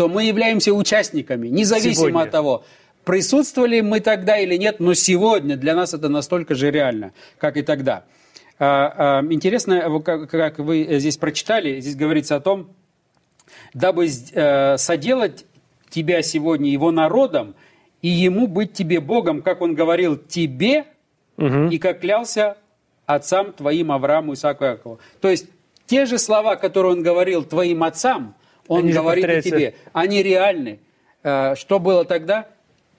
то 0.00 0.08
мы 0.08 0.24
являемся 0.24 0.72
участниками, 0.72 1.48
независимо 1.48 1.94
сегодня. 1.94 2.22
от 2.22 2.30
того, 2.30 2.64
присутствовали 3.04 3.82
мы 3.82 4.00
тогда 4.00 4.38
или 4.38 4.56
нет, 4.56 4.80
но 4.80 4.94
сегодня 4.94 5.58
для 5.58 5.74
нас 5.74 5.92
это 5.92 6.08
настолько 6.08 6.54
же 6.54 6.70
реально, 6.70 7.12
как 7.36 7.58
и 7.58 7.62
тогда. 7.62 8.04
А, 8.58 9.20
а, 9.20 9.26
интересно, 9.30 10.00
как 10.00 10.58
вы 10.58 10.86
здесь 10.98 11.18
прочитали, 11.18 11.80
здесь 11.80 11.96
говорится 11.96 12.36
о 12.36 12.40
том, 12.40 12.70
дабы 13.74 14.06
э, 14.06 14.78
соделать 14.78 15.44
тебя 15.90 16.22
сегодня 16.22 16.70
его 16.70 16.90
народом, 16.92 17.54
и 18.00 18.08
ему 18.08 18.46
быть 18.46 18.72
тебе 18.72 19.00
Богом, 19.00 19.42
как 19.42 19.60
он 19.60 19.74
говорил 19.74 20.16
тебе, 20.16 20.86
угу. 21.36 21.68
и 21.68 21.76
как 21.76 22.00
клялся 22.00 22.56
отцам 23.04 23.52
твоим 23.52 23.92
Аврааму, 23.92 24.32
Исааку 24.32 24.64
и 24.64 24.68
Якову. 24.68 24.98
То 25.20 25.28
есть 25.28 25.44
те 25.84 26.06
же 26.06 26.16
слова, 26.16 26.56
которые 26.56 26.92
он 26.92 27.02
говорил 27.02 27.44
твоим 27.44 27.82
отцам, 27.82 28.34
он 28.70 28.84
они 28.84 28.92
говорит 28.92 29.24
о 29.24 29.42
тебе. 29.42 29.74
Они 29.92 30.22
реальны. 30.22 30.78
Э, 31.22 31.54
что 31.56 31.78
было 31.78 32.04
тогда, 32.04 32.46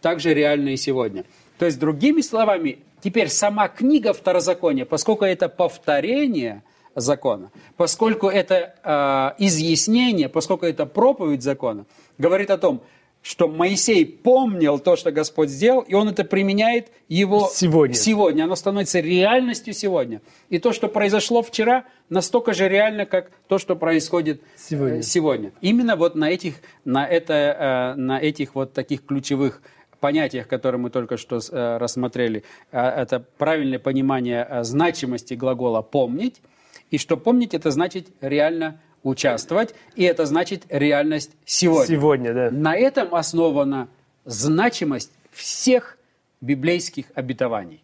так 0.01 0.19
же 0.19 0.33
реально 0.33 0.69
и 0.69 0.77
сегодня. 0.77 1.23
То 1.57 1.65
есть, 1.65 1.79
другими 1.79 2.21
словами, 2.21 2.79
теперь 3.01 3.29
сама 3.29 3.67
книга 3.69 4.13
Второзакония, 4.13 4.85
поскольку 4.85 5.23
это 5.23 5.47
повторение 5.47 6.63
закона, 6.93 7.51
поскольку 7.77 8.27
это 8.27 8.75
э, 8.83 9.43
изъяснение, 9.45 10.27
поскольку 10.27 10.65
это 10.65 10.85
проповедь 10.85 11.41
закона, 11.41 11.85
говорит 12.17 12.51
о 12.51 12.57
том, 12.57 12.81
что 13.21 13.47
Моисей 13.47 14.05
помнил 14.05 14.79
то, 14.79 14.95
что 14.95 15.11
Господь 15.11 15.49
сделал, 15.49 15.81
и 15.81 15.93
он 15.93 16.09
это 16.09 16.23
применяет 16.23 16.87
его 17.07 17.49
сегодня. 17.53 17.95
сегодня. 17.95 18.43
Оно 18.45 18.55
становится 18.55 18.99
реальностью 18.99 19.73
сегодня. 19.73 20.21
И 20.49 20.57
то, 20.57 20.73
что 20.73 20.87
произошло 20.87 21.43
вчера, 21.43 21.85
настолько 22.09 22.53
же 22.53 22.67
реально, 22.67 23.05
как 23.05 23.31
то, 23.47 23.59
что 23.59 23.75
происходит 23.75 24.41
э, 24.41 24.45
сегодня. 24.57 25.01
сегодня. 25.03 25.51
Именно 25.61 25.95
вот 25.95 26.15
на 26.15 26.29
этих, 26.31 26.55
на 26.83 27.07
это, 27.07 27.93
э, 27.95 27.99
на 27.99 28.19
этих 28.19 28.55
вот 28.55 28.73
таких 28.73 29.05
ключевых 29.05 29.61
понятиях, 29.99 30.47
которые 30.47 30.81
мы 30.81 30.89
только 30.89 31.17
что 31.17 31.37
э, 31.37 31.77
рассмотрели, 31.77 32.43
это 32.71 33.23
правильное 33.37 33.77
понимание 33.77 34.47
значимости 34.63 35.35
глагола 35.35 35.83
«помнить», 35.83 36.41
и 36.89 36.97
что 36.97 37.17
помнить– 37.17 37.53
это 37.55 37.71
значит 37.71 38.07
реально 38.19 38.81
участвовать, 39.03 39.73
и 39.95 40.03
это 40.03 40.25
значит 40.25 40.63
реальность 40.69 41.31
сегодня. 41.45 41.95
Сегодня, 41.95 42.33
да. 42.33 42.51
На 42.51 42.75
этом 42.75 43.15
основана 43.15 43.87
значимость 44.25 45.11
всех 45.31 45.97
библейских 46.39 47.05
обетований. 47.15 47.83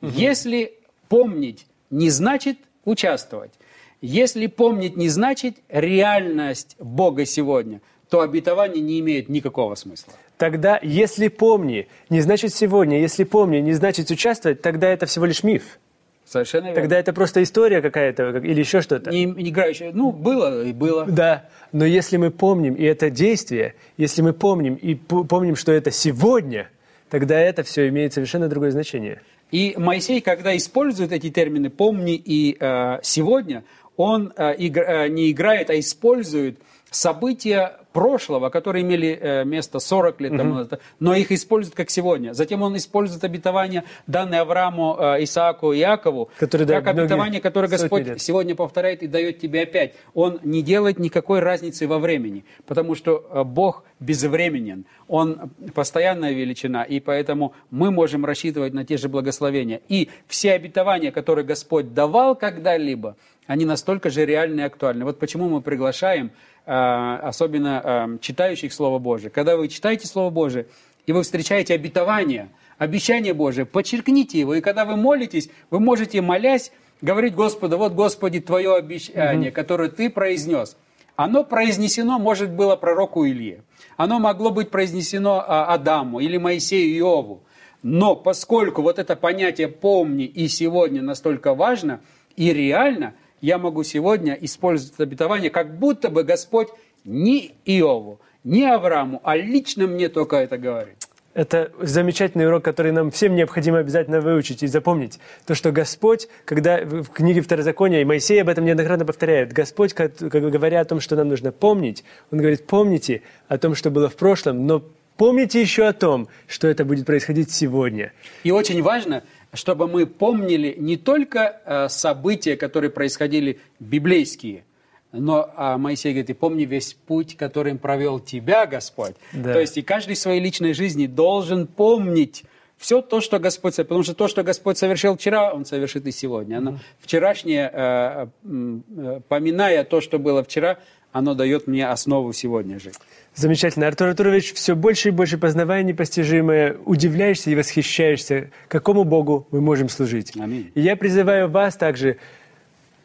Угу. 0.00 0.10
Если 0.12 0.74
помнить 1.08 1.66
не 1.90 2.10
значит 2.10 2.58
участвовать, 2.84 3.52
если 4.00 4.46
помнить 4.46 4.96
не 4.96 5.08
значит 5.08 5.56
реальность 5.68 6.76
Бога 6.78 7.24
сегодня, 7.24 7.80
то 8.10 8.20
обетование 8.20 8.82
не 8.82 9.00
имеет 9.00 9.28
никакого 9.28 9.74
смысла. 9.74 10.12
Тогда, 10.36 10.78
если 10.82 11.28
помни, 11.28 11.88
не 12.10 12.20
значит 12.20 12.54
сегодня, 12.54 13.00
если 13.00 13.24
помни, 13.24 13.58
не 13.58 13.72
значит 13.72 14.10
участвовать, 14.10 14.60
тогда 14.60 14.88
это 14.88 15.06
всего 15.06 15.24
лишь 15.24 15.42
миф. 15.42 15.78
Совершенно 16.24 16.66
верно. 16.66 16.80
Тогда 16.80 16.98
это 16.98 17.12
просто 17.12 17.42
история 17.42 17.82
какая-то 17.82 18.38
или 18.38 18.60
еще 18.60 18.80
что-то. 18.80 19.10
Не, 19.10 19.26
не 19.26 19.50
играющая. 19.50 19.92
Ну, 19.92 20.10
было 20.10 20.64
и 20.64 20.72
было. 20.72 21.04
Да, 21.04 21.46
но 21.72 21.84
если 21.84 22.16
мы 22.16 22.30
помним, 22.30 22.74
и 22.74 22.82
это 22.84 23.10
действие, 23.10 23.74
если 23.96 24.22
мы 24.22 24.32
помним 24.32 24.74
и 24.74 24.94
помним, 24.94 25.56
что 25.56 25.72
это 25.72 25.90
сегодня, 25.90 26.68
тогда 27.10 27.38
это 27.38 27.62
все 27.62 27.88
имеет 27.88 28.14
совершенно 28.14 28.48
другое 28.48 28.70
значение. 28.70 29.20
И 29.50 29.74
Моисей, 29.76 30.20
когда 30.20 30.56
использует 30.56 31.12
эти 31.12 31.30
термины 31.30 31.70
«помни» 31.70 32.14
и 32.14 32.56
э, 32.58 32.98
«сегодня», 33.02 33.62
он 33.96 34.32
э, 34.36 34.56
игр, 34.56 34.82
э, 34.82 35.08
не 35.08 35.30
играет, 35.30 35.70
а 35.70 35.78
использует 35.78 36.58
события 36.90 37.76
прошлого, 37.94 38.50
которые 38.50 38.82
имели 38.82 39.16
э, 39.18 39.44
место 39.44 39.78
40 39.78 40.20
лет 40.20 40.36
тому 40.36 40.54
назад, 40.54 40.80
но 40.98 41.14
их 41.14 41.30
используют 41.30 41.76
как 41.76 41.90
сегодня. 41.90 42.34
Затем 42.34 42.60
он 42.62 42.76
использует 42.76 43.22
обетование, 43.22 43.84
данное 44.08 44.40
Аврааму, 44.40 44.96
э, 44.98 45.22
Исааку 45.22 45.72
и 45.72 45.78
Иакову, 45.78 46.28
Которые, 46.38 46.66
как 46.66 46.88
обетование, 46.88 47.40
которое 47.40 47.68
Господь 47.68 48.06
лет. 48.06 48.20
сегодня 48.20 48.56
повторяет 48.56 49.04
и 49.04 49.06
дает 49.06 49.38
тебе 49.38 49.62
опять. 49.62 49.94
Он 50.12 50.40
не 50.42 50.62
делает 50.62 50.98
никакой 50.98 51.38
разницы 51.38 51.86
во 51.86 52.00
времени, 52.00 52.44
потому 52.66 52.96
что 52.96 53.24
э, 53.30 53.44
Бог 53.44 53.84
безвременен, 54.00 54.86
Он 55.06 55.52
постоянная 55.72 56.32
величина, 56.32 56.82
и 56.82 56.98
поэтому 56.98 57.54
мы 57.70 57.92
можем 57.92 58.24
рассчитывать 58.24 58.74
на 58.74 58.84
те 58.84 58.96
же 58.96 59.08
благословения. 59.08 59.80
И 59.88 60.10
все 60.26 60.52
обетования, 60.54 61.12
которые 61.12 61.44
Господь 61.44 61.94
давал 61.94 62.34
когда-либо, 62.34 63.16
они 63.46 63.64
настолько 63.64 64.10
же 64.10 64.24
реальны 64.24 64.62
и 64.62 64.64
актуальны. 64.64 65.04
Вот 65.04 65.18
почему 65.18 65.48
мы 65.48 65.60
приглашаем, 65.60 66.32
особенно 66.64 67.82
э, 67.84 68.18
читающих 68.20 68.72
Слово 68.72 68.98
Божие. 68.98 69.30
Когда 69.30 69.56
вы 69.56 69.68
читаете 69.68 70.06
Слово 70.06 70.30
Божие, 70.30 70.66
и 71.06 71.12
вы 71.12 71.22
встречаете 71.22 71.74
обетование, 71.74 72.48
обещание 72.78 73.34
Божие, 73.34 73.66
подчеркните 73.66 74.38
его. 74.38 74.54
И 74.54 74.60
когда 74.60 74.84
вы 74.84 74.96
молитесь, 74.96 75.50
вы 75.70 75.80
можете, 75.80 76.20
молясь, 76.20 76.72
говорить 77.02 77.34
Господу, 77.34 77.76
вот, 77.76 77.92
Господи, 77.92 78.40
Твое 78.40 78.74
обещание, 78.74 79.50
которое 79.50 79.90
Ты 79.90 80.08
произнес. 80.10 80.76
Оно 81.16 81.44
произнесено, 81.44 82.18
может, 82.18 82.50
было 82.50 82.74
пророку 82.76 83.26
Илье. 83.26 83.62
Оно 83.96 84.18
могло 84.18 84.50
быть 84.50 84.70
произнесено 84.70 85.44
а, 85.46 85.72
Адаму 85.72 86.18
или 86.18 86.38
Моисею 86.38 86.90
и 86.90 86.98
Иову. 86.98 87.44
Но 87.82 88.16
поскольку 88.16 88.82
вот 88.82 88.98
это 88.98 89.14
понятие 89.14 89.68
«помни» 89.68 90.24
и 90.24 90.48
сегодня 90.48 91.02
настолько 91.02 91.54
важно 91.54 92.00
и 92.34 92.52
реально, 92.52 93.14
я 93.44 93.58
могу 93.58 93.82
сегодня 93.82 94.32
использовать 94.40 94.94
это 94.94 95.02
обетование, 95.02 95.50
как 95.50 95.78
будто 95.78 96.08
бы 96.08 96.24
Господь 96.24 96.68
не 97.04 97.54
Иову, 97.66 98.18
не 98.42 98.64
Аврааму, 98.64 99.20
а 99.22 99.36
лично 99.36 99.86
мне 99.86 100.08
только 100.08 100.36
это 100.36 100.56
говорит. 100.56 100.96
Это 101.34 101.70
замечательный 101.78 102.46
урок, 102.46 102.64
который 102.64 102.92
нам 102.92 103.10
всем 103.10 103.34
необходимо 103.34 103.80
обязательно 103.80 104.22
выучить 104.22 104.62
и 104.62 104.66
запомнить. 104.66 105.18
То, 105.44 105.54
что 105.54 105.72
Господь, 105.72 106.28
когда 106.46 106.78
в 106.84 107.10
книге 107.10 107.42
Второзакония, 107.42 108.00
и 108.00 108.04
Моисей 108.04 108.40
об 108.40 108.48
этом 108.48 108.64
неоднократно 108.64 109.04
повторяет, 109.04 109.52
Господь, 109.52 109.92
как, 109.92 110.16
как 110.16 110.30
говоря 110.30 110.80
о 110.80 110.84
том, 110.86 111.00
что 111.00 111.14
нам 111.16 111.28
нужно 111.28 111.52
помнить, 111.52 112.02
Он 112.30 112.38
говорит, 112.38 112.66
помните 112.66 113.20
о 113.48 113.58
том, 113.58 113.74
что 113.74 113.90
было 113.90 114.08
в 114.08 114.16
прошлом, 114.16 114.66
но 114.66 114.82
помните 115.18 115.60
еще 115.60 115.86
о 115.86 115.92
том, 115.92 116.28
что 116.46 116.68
это 116.68 116.86
будет 116.86 117.04
происходить 117.04 117.50
сегодня. 117.50 118.12
И 118.42 118.50
очень 118.50 118.80
важно, 118.80 119.22
чтобы 119.54 119.88
мы 119.88 120.06
помнили 120.06 120.74
не 120.78 120.96
только 120.96 121.60
э, 121.64 121.88
события, 121.88 122.56
которые 122.56 122.90
происходили 122.90 123.60
библейские, 123.80 124.64
но 125.12 125.50
а 125.56 125.78
Моисей 125.78 126.12
говорит, 126.12 126.30
и 126.30 126.34
помни 126.34 126.64
весь 126.64 126.94
путь, 126.94 127.36
которым 127.36 127.78
провел 127.78 128.18
тебя 128.18 128.66
Господь. 128.66 129.14
Да. 129.32 129.52
То 129.52 129.60
есть 129.60 129.76
и 129.76 129.82
каждый 129.82 130.16
в 130.16 130.18
своей 130.18 130.40
личной 130.40 130.74
жизни 130.74 131.06
должен 131.06 131.66
помнить 131.68 132.44
все 132.76 133.00
то, 133.00 133.20
что 133.20 133.38
Господь 133.38 133.74
совершил. 133.74 133.88
Потому 133.88 134.02
что 134.02 134.14
то, 134.14 134.28
что 134.28 134.42
Господь 134.42 134.76
совершил 134.76 135.16
вчера, 135.16 135.54
Он 135.54 135.64
совершит 135.64 136.06
и 136.06 136.10
сегодня. 136.10 136.58
Оно, 136.58 136.78
Вчерашнее, 136.98 137.70
э, 137.72 138.26
э, 138.44 139.20
поминая 139.28 139.84
то, 139.84 140.00
что 140.00 140.18
было 140.18 140.42
вчера, 140.42 140.78
оно 141.12 141.34
дает 141.34 141.68
мне 141.68 141.86
основу 141.86 142.32
сегодня 142.32 142.80
жить. 142.80 142.96
Замечательно. 143.34 143.88
Артур 143.88 144.08
Артурович, 144.08 144.54
все 144.54 144.76
больше 144.76 145.08
и 145.08 145.10
больше 145.10 145.38
познавая 145.38 145.82
непостижимое, 145.82 146.76
удивляешься 146.84 147.50
и 147.50 147.56
восхищаешься, 147.56 148.50
какому 148.68 149.02
Богу 149.04 149.48
мы 149.50 149.60
можем 149.60 149.88
служить. 149.88 150.32
Аминь. 150.38 150.70
И 150.74 150.80
я 150.80 150.94
призываю 150.94 151.48
вас 151.48 151.76
также 151.76 152.18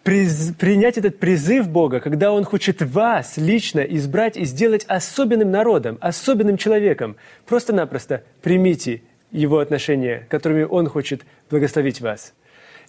приз- 0.04 0.54
принять 0.54 1.00
этот 1.00 1.18
призыв 1.18 1.68
Бога, 1.68 2.00
когда 2.00 2.32
Он 2.32 2.44
хочет 2.44 2.82
вас 2.84 3.38
лично 3.38 3.80
избрать 3.80 4.38
и 4.38 4.46
сделать 4.46 4.86
особенным 4.88 5.50
народом, 5.50 5.98
особенным 6.00 6.58
человеком. 6.58 7.16
Просто-напросто 7.48 8.24
примите 8.44 9.02
Его 9.32 9.58
отношения, 9.58 10.28
которыми 10.30 10.64
Он 10.64 10.88
хочет 10.88 11.24
благословить 11.50 12.02
вас. 12.02 12.34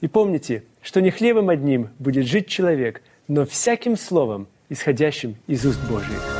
И 0.03 0.09
помните, 0.09 0.65
что 0.83 1.01
не 1.01 1.11
хлебом 1.11 1.49
одним 1.49 1.89
будет 1.99 2.27
жить 2.27 2.49
человек, 2.49 3.01
но 3.29 3.47
всяким 3.47 3.97
словом, 3.97 4.47
исходящим 4.69 5.37
из 5.47 5.65
уст 5.65 5.81
Божьих. 5.89 6.40